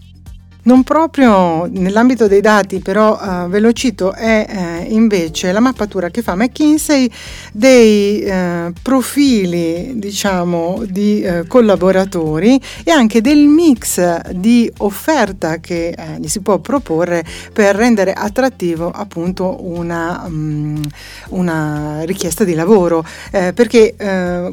Non 0.66 0.82
proprio 0.82 1.66
nell'ambito 1.70 2.26
dei 2.26 2.40
dati, 2.40 2.78
però 2.78 3.18
uh, 3.20 3.48
ve 3.50 3.60
lo 3.60 3.70
cito, 3.72 4.14
è 4.14 4.46
eh, 4.48 4.94
invece 4.94 5.52
la 5.52 5.60
mappatura 5.60 6.08
che 6.08 6.22
fa 6.22 6.34
McKinsey 6.34 7.10
dei 7.52 8.20
eh, 8.22 8.72
profili, 8.80 9.92
diciamo, 9.96 10.82
di 10.88 11.20
eh, 11.20 11.46
collaboratori 11.46 12.58
e 12.82 12.90
anche 12.90 13.20
del 13.20 13.46
mix 13.46 14.30
di 14.30 14.72
offerta 14.78 15.58
che 15.58 15.88
eh, 15.88 16.18
gli 16.18 16.28
si 16.28 16.40
può 16.40 16.56
proporre 16.56 17.22
per 17.52 17.76
rendere 17.76 18.14
attrattivo 18.14 18.90
appunto 18.90 19.66
una, 19.66 20.22
um, 20.24 20.80
una 21.28 22.04
richiesta 22.04 22.42
di 22.42 22.54
lavoro. 22.54 23.04
Eh, 23.30 23.52
perché 23.52 23.94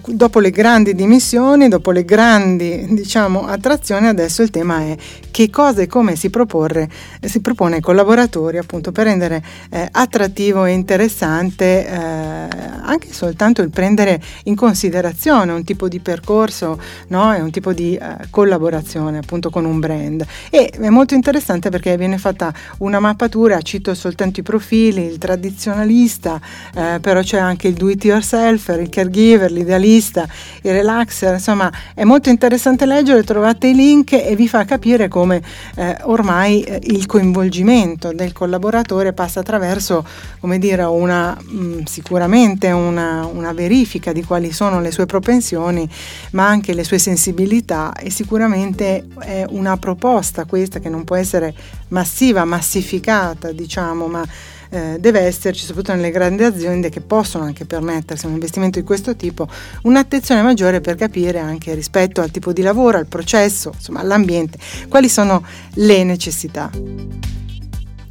dopo 0.08 0.40
le 0.40 0.50
grandi 0.50 0.94
dimissioni, 0.94 1.70
dopo 1.70 1.92
le 1.92 2.04
grandi, 2.04 2.88
diciamo, 2.90 3.46
attrazioni, 3.46 4.08
adesso 4.08 4.42
il 4.42 4.50
tema 4.50 4.82
è 4.82 4.98
che 5.32 5.50
cosa 5.50 5.82
e 5.82 5.88
come 5.88 6.01
come 6.02 6.16
si, 6.16 6.32
proporre, 6.32 6.90
si 7.22 7.42
propone 7.42 7.76
ai 7.76 7.82
collaboratori 7.82 8.58
appunto 8.58 8.92
per 8.92 9.06
rendere 9.06 9.44
eh, 9.70 9.88
attrattivo 9.92 10.66
e 10.66 10.72
interessante 10.72 11.88
eh, 11.88 12.48
anche 12.82 13.14
soltanto 13.14 13.62
il 13.62 13.70
prendere 13.70 14.20
in 14.46 14.56
considerazione 14.56 15.52
un 15.52 15.64
tipo 15.64 15.88
di 15.88 16.00
percorso 16.00 16.80
no? 17.10 17.36
e 17.36 17.42
un 17.42 17.52
tipo 17.52 17.72
di 17.72 17.96
eh, 17.96 18.18
collaborazione 18.32 19.20
appunto 19.20 19.52
con 19.52 19.64
un 19.66 19.80
brand. 19.80 20.26
E 20.50 20.70
è 20.70 20.90
molto 20.90 21.14
interessante 21.14 21.70
perché 21.70 21.96
viene 21.98 22.18
fatta 22.18 22.52
una 22.80 23.00
mappatura, 23.00 23.62
cito 23.62 23.94
soltanto 23.94 24.40
i 24.40 24.44
profili, 24.44 25.06
il 25.06 25.20
tradizionalista, 25.20 26.42
eh, 26.74 26.98
però 27.00 27.22
c'è 27.22 27.38
anche 27.38 27.68
il 27.68 27.76
do 27.76 27.90
it 27.90 28.04
yourself, 28.04 28.76
il 28.80 28.90
caregiver, 28.90 29.52
l'idealista, 29.52 30.28
il 30.64 30.72
relaxer, 30.72 31.34
insomma 31.34 31.72
è 31.94 32.04
molto 32.04 32.30
interessante 32.30 32.88
leggere, 32.88 33.24
trovate 33.24 33.68
i 33.68 33.76
link 33.76 34.14
e 34.14 34.36
vi 34.36 34.48
fa 34.48 34.66
capire 34.66 35.08
come 35.08 35.44
eh, 35.76 35.91
eh, 35.92 36.02
ormai 36.04 36.62
eh, 36.62 36.80
il 36.84 37.06
coinvolgimento 37.06 38.12
del 38.14 38.34
collaboratore 38.34 39.14
passa 39.14 39.40
attraverso, 39.42 40.06
come 40.40 40.60
dire, 40.60 40.84
una, 40.84 41.38
mh, 41.40 41.64
mm, 41.64 41.80
sicuramente 41.84 42.72
un, 42.72 42.92
una, 42.92 43.26
una, 43.26 43.54
verifica 43.54 44.12
di 44.12 44.24
quali 44.24 44.52
sono 44.52 44.82
le 44.82 44.92
sue 44.92 45.06
propensioni, 45.06 45.88
ma 46.32 46.48
anche 46.48 46.74
le 46.74 46.84
sue 46.84 46.98
sensibilità 46.98 47.94
e 47.94 48.10
sicuramente 48.10 49.08
è 49.20 49.46
una 49.50 49.78
proposta 49.78 50.46
questa 50.46 50.80
che 50.80 50.90
non 50.90 51.04
può 51.04 51.16
essere 51.16 51.54
massiva, 51.90 52.44
massificata, 52.46 53.52
diciamo, 53.52 54.08
ma 54.08 54.26
eh, 54.72 54.98
deve 55.00 55.20
esserci, 55.20 55.66
soprattutto 55.66 55.94
nelle 55.94 56.12
grandi 56.12 56.44
aziende 56.44 56.90
che 56.90 57.02
possono 57.02 57.44
anche 57.44 57.66
permettersi 57.66 58.26
un 58.26 58.34
investimento 58.34 58.80
di 58.80 58.86
questo 58.86 59.16
tipo, 59.16 59.48
un'attenzione 59.84 60.42
maggiore 60.42 60.80
per 60.80 60.96
capire 60.96 61.40
anche 61.40 61.74
rispetto 61.74 62.22
al 62.22 62.32
tipo 62.32 62.54
di 62.54 62.62
lavoro, 62.62 62.98
al 62.98 63.08
processo, 63.08 63.72
insomma 63.76 64.00
all'ambiente, 64.00 64.58
quali 64.88 65.10
sono 65.10 65.46
le 65.74 66.04
necessità. 66.06 66.70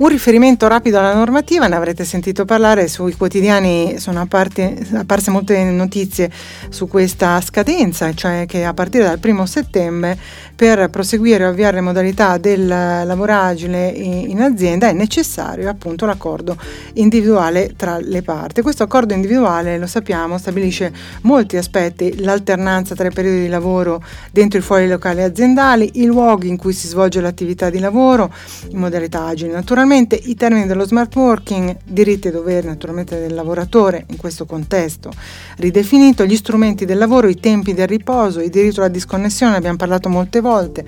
Un 0.01 0.09
riferimento 0.09 0.67
rapido 0.67 0.99
alla 0.99 1.13
normativa, 1.13 1.67
ne 1.67 1.77
avrete 1.77 2.07
sentito 2.07 2.47
parlare 2.47 2.89
sui 2.89 3.15
quotidiani, 3.15 3.99
sono 3.99 4.23
apparti, 4.23 4.89
apparse 4.95 5.31
molte 5.31 5.63
notizie 5.65 6.31
su 6.71 6.89
questa 6.89 7.39
scadenza, 7.43 8.11
cioè 8.15 8.47
che 8.47 8.65
a 8.65 8.73
partire 8.73 9.05
dal 9.05 9.19
primo 9.19 9.45
settembre 9.45 10.19
per 10.61 10.91
proseguire 10.91 11.45
e 11.45 11.47
avviare 11.47 11.77
le 11.77 11.81
modalità 11.81 12.37
del 12.37 12.67
lavoro 12.67 13.33
agile 13.33 13.89
in 13.89 14.43
azienda 14.43 14.89
è 14.89 14.93
necessario 14.93 15.71
appunto 15.71 16.05
l'accordo 16.05 16.55
individuale 16.97 17.73
tra 17.79 17.97
le 17.99 18.21
parti. 18.21 18.61
Questo 18.61 18.83
accordo 18.83 19.15
individuale, 19.15 19.79
lo 19.79 19.87
sappiamo, 19.87 20.37
stabilisce 20.37 20.93
molti 21.23 21.57
aspetti, 21.57 22.21
l'alternanza 22.21 22.95
tra 22.95 23.09
i 23.09 23.11
periodi 23.11 23.41
di 23.41 23.49
lavoro 23.49 24.05
dentro 24.31 24.59
e 24.59 24.63
fuori 24.63 24.85
i 24.85 24.89
locali 24.89 25.23
aziendali, 25.23 25.93
i 25.95 26.05
luoghi 26.05 26.49
in 26.49 26.59
cui 26.59 26.75
si 26.75 26.89
svolge 26.89 27.23
l'attività 27.23 27.71
di 27.71 27.79
lavoro 27.79 28.31
in 28.69 28.77
modalità 28.77 29.25
agile 29.25 29.53
Naturalmente 29.53 30.15
i 30.15 30.35
termini 30.35 30.67
dello 30.67 30.85
smart 30.85 31.17
working, 31.17 31.75
diritti 31.85 32.29
e 32.29 32.33
doveri 32.33 32.67
naturalmente 32.67 33.19
del 33.19 33.33
lavoratore 33.33 34.05
in 34.11 34.19
questo 34.19 34.45
contesto 34.45 35.11
ridefinito, 35.57 36.27
gli 36.27 36.37
strumenti 36.37 36.85
del 36.85 36.99
lavoro, 36.99 37.29
i 37.29 37.41
tempi 37.41 37.73
del 37.73 37.87
riposo, 37.87 38.41
il 38.41 38.51
diritto 38.51 38.81
alla 38.81 38.91
disconnessione, 38.91 39.57
abbiamo 39.57 39.79
parlato 39.79 40.11
molte 40.11 40.41
volte, 40.41 40.49
molte 40.51 40.85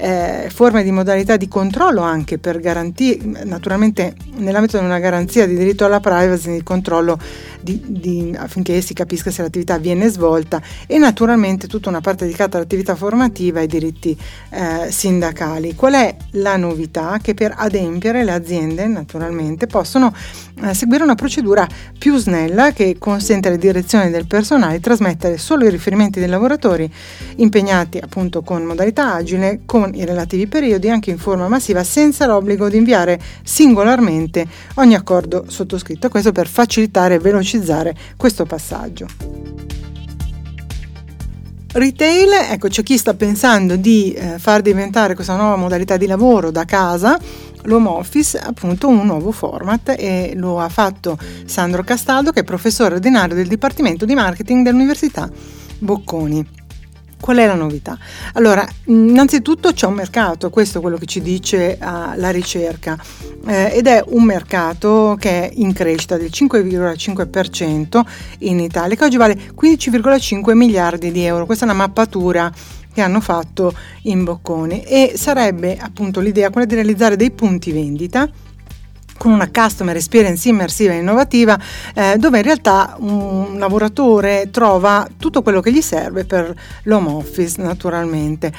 eh, 0.00 0.48
forme 0.52 0.84
di 0.84 0.92
modalità 0.92 1.36
di 1.36 1.48
controllo 1.48 2.02
anche 2.02 2.38
per 2.38 2.60
garantire, 2.60 3.44
naturalmente 3.44 4.14
nell'ambito 4.36 4.78
di 4.78 4.84
una 4.84 5.00
garanzia 5.00 5.46
di 5.46 5.56
diritto 5.56 5.84
alla 5.84 6.00
privacy, 6.00 6.52
di 6.52 6.62
controllo 6.62 7.18
di, 7.60 7.82
di, 7.84 8.34
affinché 8.36 8.80
si 8.80 8.94
capisca 8.94 9.30
se 9.30 9.42
l'attività 9.42 9.78
viene 9.78 10.08
svolta 10.08 10.62
e 10.86 10.98
naturalmente 10.98 11.66
tutta 11.66 11.88
una 11.88 12.00
parte 12.00 12.24
dedicata 12.24 12.56
all'attività 12.56 12.94
formativa 12.94 13.58
e 13.58 13.62
ai 13.62 13.68
diritti 13.68 14.16
eh, 14.50 14.90
sindacali. 14.90 15.74
Qual 15.74 15.94
è 15.94 16.14
la 16.32 16.56
novità? 16.56 17.18
Che 17.20 17.34
per 17.34 17.54
adempiere 17.56 18.24
le 18.24 18.32
aziende 18.32 18.86
naturalmente 18.86 19.66
possono 19.66 20.14
eh, 20.62 20.74
seguire 20.74 21.02
una 21.02 21.16
procedura 21.16 21.66
più 21.98 22.16
snella 22.16 22.72
che 22.72 22.96
consente 22.98 23.48
alle 23.48 23.58
direzioni 23.58 24.10
del 24.10 24.26
personale 24.26 24.74
di 24.74 24.80
trasmettere 24.80 25.38
solo 25.38 25.66
i 25.66 25.70
riferimenti 25.70 26.20
dei 26.20 26.28
lavoratori 26.28 26.90
impegnati 27.36 27.98
appunto 27.98 28.42
con 28.42 28.62
modalità 28.62 29.14
agile 29.14 29.60
con 29.66 29.87
i 29.94 30.04
relativi 30.04 30.46
periodi 30.46 30.88
anche 30.88 31.10
in 31.10 31.18
forma 31.18 31.48
massiva 31.48 31.84
senza 31.84 32.26
l'obbligo 32.26 32.68
di 32.68 32.76
inviare 32.76 33.20
singolarmente 33.42 34.46
ogni 34.74 34.94
accordo 34.94 35.44
sottoscritto. 35.48 36.08
Questo 36.08 36.32
per 36.32 36.46
facilitare 36.46 37.14
e 37.14 37.18
velocizzare 37.18 37.94
questo 38.16 38.44
passaggio. 38.44 39.06
Retail, 41.70 42.30
ecco 42.50 42.68
c'è 42.68 42.82
chi 42.82 42.96
sta 42.96 43.12
pensando 43.14 43.76
di 43.76 44.12
eh, 44.12 44.38
far 44.38 44.62
diventare 44.62 45.14
questa 45.14 45.36
nuova 45.36 45.56
modalità 45.56 45.98
di 45.98 46.06
lavoro 46.06 46.50
da 46.50 46.64
casa 46.64 47.18
l'home 47.64 47.88
office 47.88 48.38
appunto 48.38 48.88
un 48.88 49.04
nuovo 49.04 49.32
format 49.32 49.94
e 49.98 50.32
lo 50.34 50.60
ha 50.60 50.68
fatto 50.68 51.18
Sandro 51.44 51.82
Castaldo 51.82 52.30
che 52.30 52.40
è 52.40 52.44
professore 52.44 52.94
ordinario 52.94 53.34
del 53.34 53.48
Dipartimento 53.48 54.04
di 54.04 54.14
Marketing 54.14 54.64
dell'Università 54.64 55.28
Bocconi. 55.78 56.57
Qual 57.20 57.36
è 57.36 57.46
la 57.46 57.54
novità? 57.54 57.98
Allora, 58.34 58.66
innanzitutto 58.84 59.72
c'è 59.72 59.86
un 59.86 59.94
mercato, 59.94 60.50
questo 60.50 60.78
è 60.78 60.80
quello 60.80 60.96
che 60.96 61.06
ci 61.06 61.20
dice 61.20 61.78
uh, 61.80 62.16
la 62.16 62.30
ricerca, 62.30 62.96
eh, 63.46 63.72
ed 63.74 63.86
è 63.86 64.02
un 64.08 64.24
mercato 64.24 65.16
che 65.18 65.48
è 65.48 65.50
in 65.54 65.72
crescita 65.72 66.16
del 66.16 66.30
5,5% 66.32 68.00
in 68.40 68.60
Italia, 68.60 68.96
che 68.96 69.04
oggi 69.04 69.16
vale 69.16 69.34
15,5 69.34 70.54
miliardi 70.54 71.10
di 71.10 71.24
euro. 71.24 71.44
Questa 71.44 71.64
è 71.64 71.68
una 71.68 71.76
mappatura 71.76 72.52
che 72.92 73.00
hanno 73.00 73.20
fatto 73.20 73.72
in 74.02 74.24
Bocconi 74.24 74.82
e 74.82 75.12
sarebbe 75.16 75.76
appunto 75.78 76.20
l'idea 76.20 76.50
quella 76.50 76.66
di 76.66 76.74
realizzare 76.74 77.16
dei 77.16 77.30
punti 77.30 77.72
vendita 77.72 78.28
con 79.18 79.32
una 79.32 79.50
customer 79.50 79.96
experience 79.96 80.48
immersiva 80.48 80.94
e 80.94 80.98
innovativa 80.98 81.58
eh, 81.94 82.16
dove 82.16 82.38
in 82.38 82.44
realtà 82.44 82.96
un 83.00 83.58
lavoratore 83.58 84.48
trova 84.50 85.06
tutto 85.18 85.42
quello 85.42 85.60
che 85.60 85.72
gli 85.72 85.82
serve 85.82 86.24
per 86.24 86.54
l'home 86.84 87.10
office 87.10 87.60
naturalmente. 87.60 88.52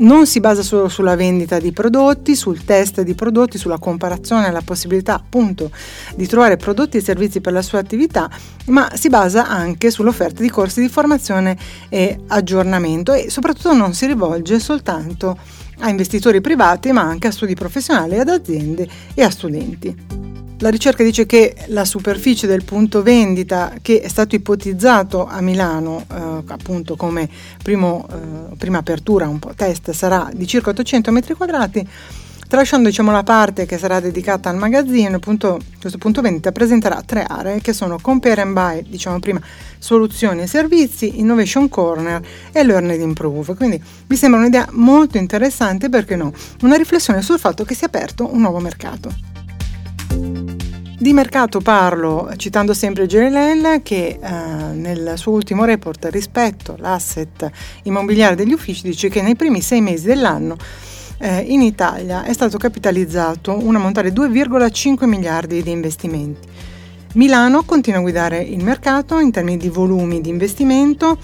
Non 0.00 0.26
si 0.26 0.38
basa 0.38 0.62
solo 0.62 0.88
sulla 0.88 1.16
vendita 1.16 1.58
di 1.58 1.72
prodotti, 1.72 2.36
sul 2.36 2.64
test 2.64 3.00
di 3.00 3.14
prodotti, 3.14 3.58
sulla 3.58 3.78
comparazione 3.78 4.52
la 4.52 4.62
possibilità 4.64 5.14
appunto 5.14 5.72
di 6.14 6.24
trovare 6.28 6.56
prodotti 6.56 6.98
e 6.98 7.00
servizi 7.00 7.40
per 7.40 7.52
la 7.52 7.62
sua 7.62 7.80
attività, 7.80 8.30
ma 8.66 8.88
si 8.94 9.08
basa 9.08 9.48
anche 9.48 9.90
sull'offerta 9.90 10.40
di 10.40 10.50
corsi 10.50 10.80
di 10.80 10.88
formazione 10.88 11.56
e 11.88 12.20
aggiornamento 12.28 13.12
e 13.12 13.28
soprattutto 13.28 13.74
non 13.74 13.92
si 13.92 14.06
rivolge 14.06 14.60
soltanto 14.60 15.30
a 15.30 15.36
investitori 15.86 16.40
privati 16.40 16.90
ma 16.92 17.02
anche 17.02 17.28
a 17.28 17.30
studi 17.30 17.54
professionali, 17.54 18.18
ad 18.18 18.28
aziende 18.28 18.88
e 19.14 19.22
a 19.22 19.30
studenti. 19.30 19.94
La 20.60 20.70
ricerca 20.70 21.04
dice 21.04 21.24
che 21.24 21.54
la 21.68 21.84
superficie 21.84 22.48
del 22.48 22.64
punto 22.64 23.00
vendita 23.02 23.74
che 23.80 24.00
è 24.00 24.08
stato 24.08 24.34
ipotizzato 24.34 25.24
a 25.24 25.40
Milano 25.40 26.04
eh, 26.10 26.42
appunto 26.46 26.96
come 26.96 27.28
primo, 27.62 28.08
eh, 28.10 28.56
prima 28.56 28.78
apertura, 28.78 29.28
un 29.28 29.38
po' 29.38 29.54
test, 29.54 29.92
sarà 29.92 30.28
di 30.34 30.48
circa 30.48 30.70
800 30.70 31.12
metri 31.12 31.34
quadrati 31.34 31.88
Tralasciando 32.48 32.88
diciamo, 32.88 33.12
la 33.12 33.22
parte 33.22 33.66
che 33.66 33.76
sarà 33.76 34.00
dedicata 34.00 34.48
al 34.48 34.56
magazzino, 34.56 35.16
appunto, 35.16 35.60
questo 35.78 35.98
punto 35.98 36.22
vendita 36.22 36.50
presenterà 36.50 37.02
tre 37.04 37.22
aree 37.22 37.60
che 37.60 37.74
sono 37.74 37.98
Compare 38.00 38.40
and 38.40 38.54
Buy, 38.54 38.84
diciamo 38.88 39.18
prima, 39.18 39.38
soluzioni 39.76 40.40
e 40.40 40.46
servizi, 40.46 41.20
Innovation 41.20 41.68
Corner 41.68 42.22
e 42.50 42.64
Learn 42.64 42.88
and 42.88 43.02
Improve. 43.02 43.54
Quindi 43.54 43.78
mi 44.06 44.16
sembra 44.16 44.40
un'idea 44.40 44.66
molto 44.70 45.18
interessante, 45.18 45.90
perché 45.90 46.16
no? 46.16 46.32
Una 46.62 46.76
riflessione 46.76 47.20
sul 47.20 47.38
fatto 47.38 47.64
che 47.64 47.74
si 47.74 47.84
è 47.84 47.86
aperto 47.86 48.32
un 48.32 48.40
nuovo 48.40 48.60
mercato. 48.60 49.14
Di 50.98 51.12
mercato 51.12 51.60
parlo 51.60 52.32
citando 52.38 52.72
sempre 52.72 53.04
GLL 53.04 53.82
che 53.82 54.18
eh, 54.20 54.30
nel 54.72 55.12
suo 55.16 55.32
ultimo 55.32 55.64
report 55.64 56.08
rispetto 56.10 56.76
all'asset 56.78 57.50
immobiliare 57.82 58.34
degli 58.34 58.54
uffici 58.54 58.82
dice 58.82 59.10
che 59.10 59.20
nei 59.20 59.36
primi 59.36 59.60
sei 59.60 59.82
mesi 59.82 60.06
dell'anno 60.06 60.56
eh, 61.18 61.40
in 61.40 61.62
Italia 61.62 62.24
è 62.24 62.32
stato 62.32 62.58
capitalizzato 62.58 63.56
un 63.60 63.76
ammontare 63.76 64.12
2,5 64.12 65.04
miliardi 65.04 65.62
di 65.62 65.70
investimenti. 65.70 66.48
Milano 67.14 67.62
continua 67.64 67.98
a 67.98 68.02
guidare 68.02 68.40
il 68.40 68.62
mercato 68.62 69.18
in 69.18 69.30
termini 69.30 69.56
di 69.56 69.68
volumi 69.68 70.20
di 70.20 70.28
investimento 70.28 71.18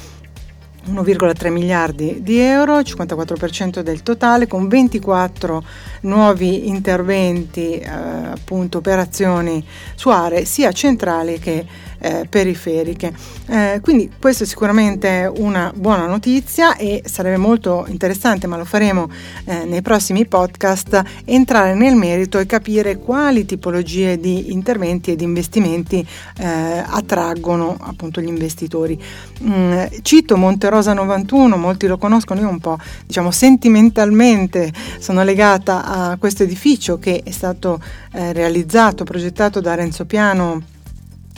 1,3 0.87 1.51
miliardi 1.51 2.19
di 2.23 2.39
euro, 2.39 2.81
54% 2.81 3.81
del 3.81 4.03
totale, 4.03 4.47
con 4.47 4.69
24 4.69 5.65
nuovi 6.03 6.69
interventi, 6.69 7.79
eh, 7.79 7.89
appunto 7.89 8.79
operazioni 8.79 9.65
su 9.95 10.11
aree 10.11 10.45
sia 10.45 10.73
centrali 10.73 11.39
che 11.39 11.65
eh, 12.05 12.27
periferiche. 12.29 13.15
Eh, 13.47 13.81
quindi 13.83 14.11
questa 14.21 14.45
è 14.45 14.47
sicuramente 14.47 15.31
una 15.39 15.73
buona 15.75 16.05
notizia 16.05 16.77
e 16.77 17.03
sarebbe 17.07 17.39
molto 17.39 17.87
interessante, 17.89 18.47
ma 18.47 18.59
lo 18.59 18.67
faremo 18.67 19.09
eh, 19.47 19.65
nei 19.65 19.81
prossimi 19.81 20.27
podcast, 20.27 21.03
entrare 21.25 21.75
nel 21.75 21.95
merito 21.97 22.39
e 22.39 22.45
capire 22.45 22.99
quali 22.99 23.47
tipologie 23.47 24.19
di 24.21 24.53
interventi 24.53 25.13
e 25.13 25.17
di 25.17 25.25
investimenti 25.25 26.07
eh, 26.39 26.47
attraggono 26.47 27.75
appunto 27.81 28.21
gli 28.21 28.29
investitori. 28.29 29.01
Mm, 29.43 29.85
cito 30.03 30.37
Monterosa 30.37 30.93
91, 30.93 31.57
molti 31.57 31.87
lo 31.87 31.97
conoscono, 31.97 32.41
io 32.41 32.49
un 32.51 32.61
po' 32.61 32.79
diciamo 33.07 33.31
sentimentalmente 33.31 34.71
sono 34.99 35.25
legata 35.25 35.85
a 35.85 36.17
questo 36.19 36.43
edificio 36.43 36.99
che 36.99 37.23
è 37.25 37.31
stato 37.31 37.81
eh, 38.13 38.35
realizzato, 38.35 39.05
progettato 39.05 39.61
da 39.61 39.75
Renzo 39.75 40.05
Piano 40.05 40.73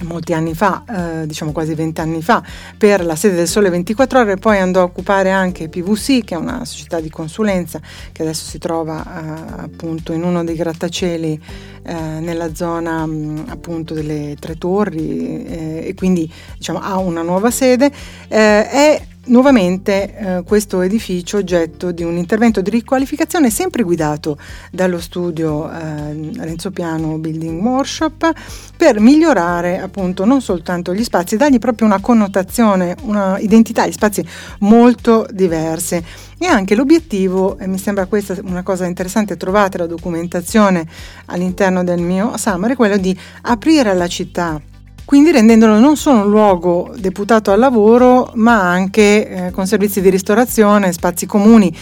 molti 0.03 0.33
anni 0.35 0.55
fa, 0.55 0.85
eh, 1.23 1.27
diciamo 1.27 1.53
quasi 1.53 1.75
vent'anni 1.75 2.23
fa, 2.23 2.43
per 2.77 3.05
la 3.05 3.17
sede 3.17 3.37
del 3.37 3.49
Sole 3.49 3.71
24 3.71 4.21
Ore, 4.21 4.37
poi 4.37 4.59
andò 4.59 4.81
a 4.81 4.85
occupare 4.85 5.31
anche 5.31 5.69
PVC, 5.69 6.25
che 6.25 6.35
è 6.35 6.39
una 6.39 6.65
società 6.65 7.01
di 7.01 7.11
consulenza 7.11 7.81
che 8.13 8.23
adesso 8.23 8.45
si 8.45 8.59
trova 8.59 9.03
eh, 9.03 9.63
appunto 9.63 10.13
in 10.13 10.23
uno 10.23 10.45
dei 10.45 10.57
grattacieli 10.57 11.41
eh, 11.83 11.95
nella 11.95 12.55
zona 12.55 13.07
mh, 13.07 13.47
appunto 13.49 13.95
delle 13.95 14.37
Tre 14.39 14.57
Torri 14.57 15.45
eh, 15.47 15.85
e 15.87 15.95
quindi 15.95 16.31
diciamo 16.57 16.81
ha 16.81 16.99
una 16.99 17.23
nuova 17.23 17.51
sede. 17.51 17.91
Eh, 18.29 18.69
è 18.69 19.03
nuovamente 19.27 20.15
eh, 20.15 20.43
questo 20.45 20.81
edificio 20.83 21.39
oggetto 21.39 21.93
di 21.93 22.03
un 22.03 22.17
intervento 22.17 22.61
di 22.61 22.71
riqualificazione 22.71 23.51
sempre 23.51 23.83
guidato 23.83 24.39
dallo 24.71 25.01
studio 25.01 25.71
eh, 25.71 26.33
Renzo 26.39 26.71
Piano 26.71 27.19
Building 27.19 27.62
Workshop 27.62 28.33
per 28.77 29.01
migliorare 29.01 29.79
appunto 29.79 30.25
non 30.25 30.41
soltanto 30.41 30.95
gli 30.95 31.05
spazi, 31.05 31.37
dargli 31.37 31.59
proprio 31.59 31.87
una 31.87 32.01
connotazione, 32.01 32.97
una 33.03 33.39
identità, 33.39 33.87
gli 33.87 33.93
spazi 33.93 34.25
molto 34.61 35.27
diverse. 35.31 36.05
E 36.39 36.47
anche 36.47 36.75
l'obiettivo, 36.75 37.59
e 37.59 37.67
mi 37.67 37.79
sembra 37.79 38.05
questa 38.05 38.37
una 38.43 38.62
cosa 38.62 38.85
interessante, 38.85 39.39
trovate 39.39 39.79
la 39.79 39.87
documentazione 39.87 40.87
all'interno 41.27 41.83
del 41.83 42.01
mio 42.03 42.37
summary, 42.37 42.75
è 42.75 42.77
quello 42.77 42.99
di 42.99 43.19
aprire 43.43 43.89
alla 43.89 44.07
città 44.07 44.61
quindi 45.07 45.31
rendendolo 45.31 45.79
non 45.79 45.97
solo 45.97 46.25
un 46.25 46.31
luogo 46.31 46.92
deputato 46.97 47.53
al 47.53 47.61
lavoro, 47.61 48.33
ma 48.35 48.61
anche 48.61 49.47
eh, 49.47 49.51
con 49.53 49.64
servizi 49.64 50.01
di 50.01 50.11
ristorazione, 50.11 50.92
spazi 50.92 51.27
comuni 51.27 51.73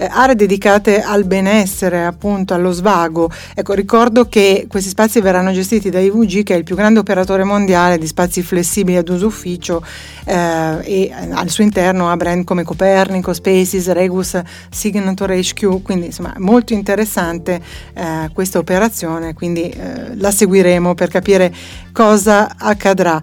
eh, 0.00 0.08
aree 0.10 0.34
dedicate 0.34 1.02
al 1.02 1.24
benessere, 1.24 2.04
appunto 2.04 2.54
allo 2.54 2.72
svago. 2.72 3.30
Ecco, 3.54 3.74
ricordo 3.74 4.28
che 4.28 4.64
questi 4.66 4.88
spazi 4.88 5.20
verranno 5.20 5.52
gestiti 5.52 5.90
da 5.90 5.98
IVG, 6.00 6.42
che 6.42 6.54
è 6.54 6.56
il 6.56 6.64
più 6.64 6.74
grande 6.74 7.00
operatore 7.00 7.44
mondiale 7.44 7.98
di 7.98 8.06
spazi 8.06 8.42
flessibili 8.42 8.96
ad 8.96 9.08
uso 9.10 9.26
ufficio 9.26 9.84
eh, 10.24 10.78
e 10.82 11.02
eh, 11.02 11.12
al 11.32 11.50
suo 11.50 11.64
interno 11.64 12.10
ha 12.10 12.16
brand 12.16 12.44
come 12.44 12.64
Copernico, 12.64 13.34
Spaces, 13.34 13.92
Regus, 13.92 14.40
Signature 14.70 15.38
HQ, 15.38 15.82
quindi 15.82 16.06
insomma 16.06 16.32
molto 16.38 16.72
interessante 16.72 17.60
eh, 17.92 18.30
questa 18.32 18.58
operazione, 18.58 19.34
quindi 19.34 19.68
eh, 19.68 20.16
la 20.16 20.30
seguiremo 20.30 20.94
per 20.94 21.10
capire 21.10 21.52
cosa 21.92 22.54
accadrà. 22.56 23.20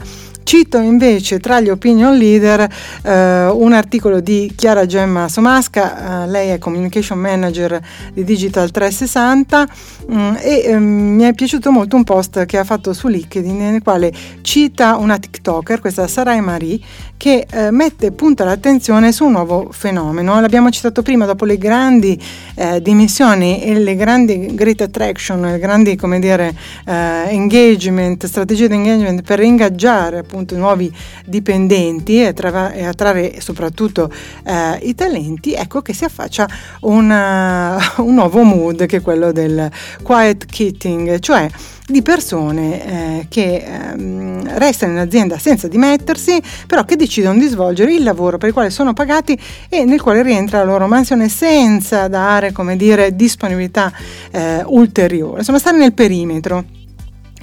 Cito 0.48 0.78
invece 0.78 1.42
tra 1.42 1.60
gli 1.60 1.68
opinion 1.68 2.16
leader 2.16 2.62
eh, 3.04 3.48
un 3.48 3.74
articolo 3.74 4.22
di 4.22 4.54
Chiara 4.56 4.86
Gemma 4.86 5.28
Somasca, 5.28 6.24
eh, 6.24 6.28
lei 6.30 6.52
è 6.52 6.58
communication 6.58 7.20
manager 7.20 7.78
di 8.14 8.24
Digital 8.24 8.72
360 8.72 9.62
mh, 9.64 9.97
mm, 10.12 10.36
e 10.40 10.62
eh, 10.66 10.78
mi 10.78 11.24
è 11.24 11.34
piaciuto 11.34 11.72
molto 11.72 11.96
un 11.96 12.04
post 12.04 12.46
che 12.46 12.58
ha 12.58 12.64
fatto 12.64 12.94
su 12.94 13.08
LinkedIn 13.08 13.58
nel 13.58 13.82
quale 13.82 14.12
cita 14.42 14.96
una 14.98 15.18
TikToker, 15.18 15.80
questa 15.80 16.08
Sarai 16.08 16.42
Marie, 16.42 16.80
che 17.18 17.48
eh, 17.50 17.72
mette 17.72 18.12
punta 18.12 18.46
l'attenzione 18.46 19.12
su 19.12 19.26
un 19.26 19.32
nuovo 19.32 19.70
fenomeno. 19.72 20.40
L'abbiamo 20.40 20.70
citato 20.70 21.02
prima, 21.02 21.26
dopo 21.26 21.46
le 21.46 21.58
grandi 21.58 22.22
eh, 22.56 22.82
dimensioni 22.82 23.64
e 23.64 23.78
le 23.80 23.96
grandi 23.96 24.54
great 24.54 24.82
attraction, 24.82 25.42
le 25.42 25.60
grandi 25.60 25.96
come 25.96 26.20
dire, 26.20 26.56
eh, 26.86 26.94
engagement, 27.30 28.26
strategie 28.26 28.68
di 28.68 28.76
engagement 28.76 29.24
per 29.24 29.40
ingaggiare 29.40 30.20
appunto 30.20 30.56
nuovi 30.56 30.94
dipendenti 31.26 32.24
e, 32.24 32.34
tra- 32.34 32.72
e 32.72 32.86
attrarre 32.86 33.42
soprattutto 33.42 34.12
eh, 34.44 34.78
i 34.84 34.94
talenti, 34.94 35.54
ecco 35.54 35.82
che 35.82 35.94
si 35.94 36.04
affaccia 36.04 36.48
una, 36.82 37.78
un 37.98 38.14
nuovo 38.14 38.44
mood 38.44 38.86
che 38.86 38.98
è 38.98 39.02
quello 39.02 39.32
del 39.32 39.70
quiet 40.02 40.46
quitting, 40.54 41.20
cioè 41.20 41.50
di 41.86 42.02
persone 42.02 42.86
eh, 42.86 43.28
che 43.30 43.64
ehm, 43.66 44.58
restano 44.58 44.94
in 44.94 44.98
azienda 45.00 45.38
senza 45.38 45.68
dimettersi, 45.68 46.42
però 46.68 46.84
che 46.84 46.96
decidono 46.98 47.40
di 47.40 47.48
svolgere 47.48 47.94
il 47.94 48.04
lavoro 48.04 48.38
per 48.38 48.50
il 48.50 48.54
quale 48.54 48.70
sono 48.70 48.94
pagati 48.94 49.40
e 49.70 49.86
nel 49.86 50.02
quale 50.02 50.22
rientra 50.22 50.60
la 50.60 50.66
loro 50.66 50.88
mansione 50.88 51.30
senza 51.30 52.08
dare, 52.08 52.52
come 52.52 52.76
dire, 52.76 53.16
disponibilità 53.16 53.92
eh, 54.32 54.64
ulteriore, 54.66 55.40
insomma 55.40 55.60
stare 55.60 55.78
nel 55.78 55.94
perimetro 55.94 56.77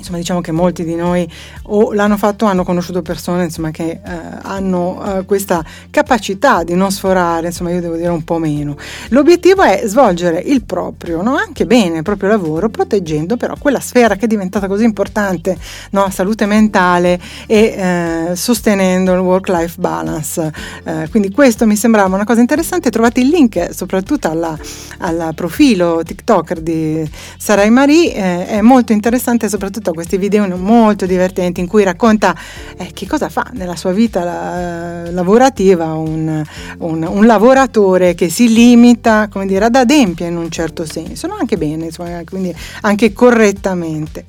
insomma 0.04 0.18
diciamo 0.18 0.42
che 0.42 0.52
molti 0.52 0.84
di 0.84 0.94
noi 0.94 1.26
o 1.64 1.92
l'hanno 1.92 2.18
fatto 2.18 2.44
o 2.44 2.48
hanno 2.48 2.62
conosciuto 2.62 3.00
persone 3.00 3.44
insomma, 3.44 3.70
che 3.70 3.90
eh, 3.90 4.00
hanno 4.42 5.18
eh, 5.18 5.24
questa 5.24 5.64
capacità 5.90 6.62
di 6.62 6.74
non 6.74 6.90
sforare, 6.90 7.46
insomma 7.46 7.70
io 7.70 7.80
devo 7.80 7.96
dire 7.96 8.08
un 8.08 8.22
po' 8.22 8.38
meno. 8.38 8.76
L'obiettivo 9.08 9.62
è 9.62 9.82
svolgere 9.86 10.40
il 10.40 10.64
proprio, 10.64 11.22
no? 11.22 11.36
anche 11.36 11.64
bene 11.64 11.98
il 11.98 12.02
proprio 12.02 12.28
lavoro, 12.28 12.68
proteggendo 12.68 13.36
però 13.36 13.54
quella 13.58 13.80
sfera 13.80 14.16
che 14.16 14.26
è 14.26 14.28
diventata 14.28 14.66
così 14.66 14.84
importante, 14.84 15.56
no? 15.90 16.10
salute 16.10 16.44
mentale 16.44 17.18
e 17.46 17.56
eh, 17.56 18.36
sostenendo 18.36 19.14
il 19.14 19.20
work-life 19.20 19.80
balance. 19.80 20.52
Eh, 20.84 21.08
quindi 21.10 21.30
questo 21.30 21.66
mi 21.66 21.76
sembrava 21.76 22.14
una 22.14 22.24
cosa 22.24 22.40
interessante, 22.40 22.90
trovate 22.90 23.20
il 23.20 23.28
link 23.28 23.68
soprattutto 23.72 24.28
al 24.28 25.32
profilo 25.34 26.02
TikToker 26.04 26.60
di 26.60 27.08
Sarai 27.38 27.70
Marie, 27.70 28.14
eh, 28.14 28.46
è 28.46 28.60
molto 28.60 28.92
interessante 28.92 29.48
soprattutto 29.48 29.92
questi 29.94 30.16
video 30.16 30.46
molto 30.56 31.06
divertenti 31.06 31.60
in 31.60 31.66
cui 31.66 31.84
racconta 31.84 32.36
eh, 32.76 32.90
che 32.92 33.06
cosa 33.06 33.28
fa 33.28 33.48
nella 33.52 33.76
sua 33.76 33.92
vita 33.92 34.22
la, 34.22 35.10
lavorativa 35.10 35.94
un, 35.94 36.42
un, 36.78 37.02
un, 37.02 37.26
lavoratore 37.26 38.14
che 38.14 38.28
si 38.28 38.52
limita 38.52 39.28
come 39.30 39.46
dire, 39.46 39.64
ad 39.64 39.74
adempiere 39.74 40.30
in 40.30 40.38
un 40.38 40.50
certo 40.50 40.84
senso, 40.84 41.26
no? 41.26 41.36
anche 41.38 41.56
bene, 41.56 41.86
insomma, 41.86 42.20
quindi 42.28 42.54
anche 42.82 43.12
correttamente. 43.12 44.26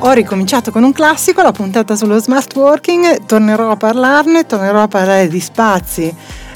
Ho 0.00 0.12
ricominciato 0.12 0.70
con 0.70 0.82
un 0.82 0.92
classico, 0.92 1.40
la 1.40 1.52
puntata 1.52 1.96
sullo 1.96 2.18
smart 2.18 2.54
working, 2.54 3.24
tornerò 3.24 3.70
a 3.70 3.76
parlarne, 3.76 4.44
tornerò 4.44 4.82
a 4.82 4.88
parlare 4.88 5.28
di 5.28 5.40
spazi 5.40 6.14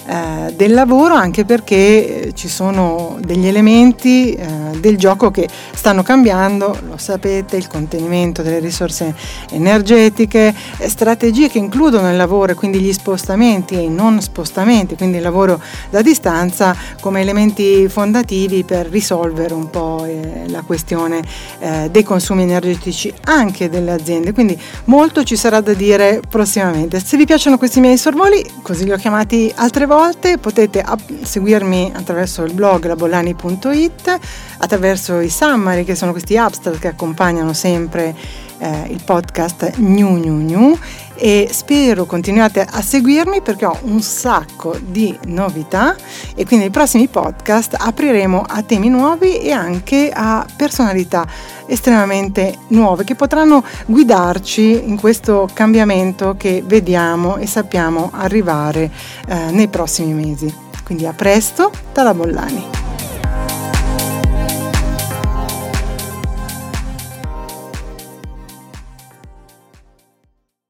eh, 0.09 0.55
del 0.57 0.73
lavoro 0.73 1.13
anche 1.13 1.45
perché 1.45 2.33
ci 2.35 2.49
sono 2.49 3.19
degli 3.21 3.47
elementi 3.47 4.33
eh, 4.33 4.47
del 4.81 4.97
gioco 4.97 5.31
che 5.31 5.47
stanno 5.75 6.03
cambiando, 6.03 6.75
lo 6.89 6.97
sapete, 6.97 7.57
il 7.57 7.67
contenimento 7.67 8.41
delle 8.41 8.59
risorse 8.59 9.15
energetiche, 9.51 10.55
eh, 10.79 10.89
strategie 10.89 11.51
che 11.51 11.59
includono 11.59 12.11
il 12.11 12.17
lavoro 12.17 12.53
e 12.53 12.55
quindi 12.55 12.81
gli 12.81 12.93
spostamenti 12.93 13.75
e 13.75 13.83
i 13.83 13.91
non 13.91 14.23
spostamenti, 14.23 14.97
quindi 14.97 15.19
il 15.19 15.23
lavoro 15.23 15.61
da 15.91 16.01
distanza 16.01 16.75
come 17.01 17.21
elementi 17.21 17.87
fondativi 17.89 18.65
per 18.65 18.87
risolvere 18.87 19.53
un 19.53 19.69
po' 19.69 20.07
eh, 20.07 20.45
la 20.47 20.63
questione 20.63 21.23
eh, 21.59 21.89
dei 21.91 22.03
consumi 22.03 22.45
energetici 22.45 23.13
anche 23.25 23.69
delle 23.69 23.93
aziende. 23.93 24.33
Quindi 24.33 24.59
molto 24.85 25.23
ci 25.23 25.37
sarà 25.37 25.61
da 25.61 25.75
dire 25.75 26.23
prossimamente. 26.27 26.99
Se 26.99 27.19
vi 27.19 27.27
piacciono 27.27 27.59
questi 27.59 27.81
miei 27.81 27.99
sorvoli, 27.99 28.43
così 28.63 28.85
li 28.85 28.93
ho 28.93 28.97
chiamati 28.97 29.53
altre 29.57 29.85
volte, 29.85 29.97
volte. 29.99 30.39
Potete 30.39 30.85
seguirmi 31.23 31.93
attraverso 31.93 32.45
il 32.45 32.53
blog 32.53 32.87
labollani.it, 32.87 34.19
attraverso 34.59 35.19
i 35.19 35.29
summary 35.29 35.83
che 35.83 35.97
sono 35.97 36.13
questi 36.13 36.37
abstract 36.37 36.79
che 36.79 36.89
accompagnano 36.89 37.53
sempre 37.53 38.15
eh, 38.59 38.87
il 38.89 39.03
podcast 39.05 39.77
New 39.77 40.17
New 40.17 40.37
New 40.37 40.79
e 41.15 41.49
spero 41.51 42.07
continuate 42.07 42.61
a 42.61 42.81
seguirmi 42.81 43.41
perché 43.43 43.67
ho 43.67 43.77
un 43.83 44.01
sacco 44.01 44.79
di 44.81 45.19
novità 45.27 45.97
e 46.35 46.45
quindi 46.45 46.67
nei 46.67 46.71
prossimi 46.71 47.09
podcast 47.09 47.75
apriremo 47.77 48.45
a 48.47 48.63
temi 48.63 48.89
nuovi 48.89 49.39
e 49.39 49.51
anche 49.51 50.11
a 50.15 50.47
personalità 50.57 51.27
estremamente 51.67 52.59
nuove 52.69 53.05
che 53.05 53.15
potranno 53.15 53.65
guidarci 53.87 54.89
in 54.89 54.99
questo 54.99 55.49
cambiamento 55.53 56.37
che 56.37 56.63
vediamo 56.65 57.37
e 57.37 57.47
sappiamo 57.47 58.11
arrivare 58.13 58.91
eh, 59.27 59.51
nei 59.51 59.69
prossimi 59.69 60.13
mesi. 60.13 60.53
Quindi 60.85 61.05
a 61.05 61.13
presto, 61.13 61.71
dalla 61.93 62.15
Bollani. 62.15 62.88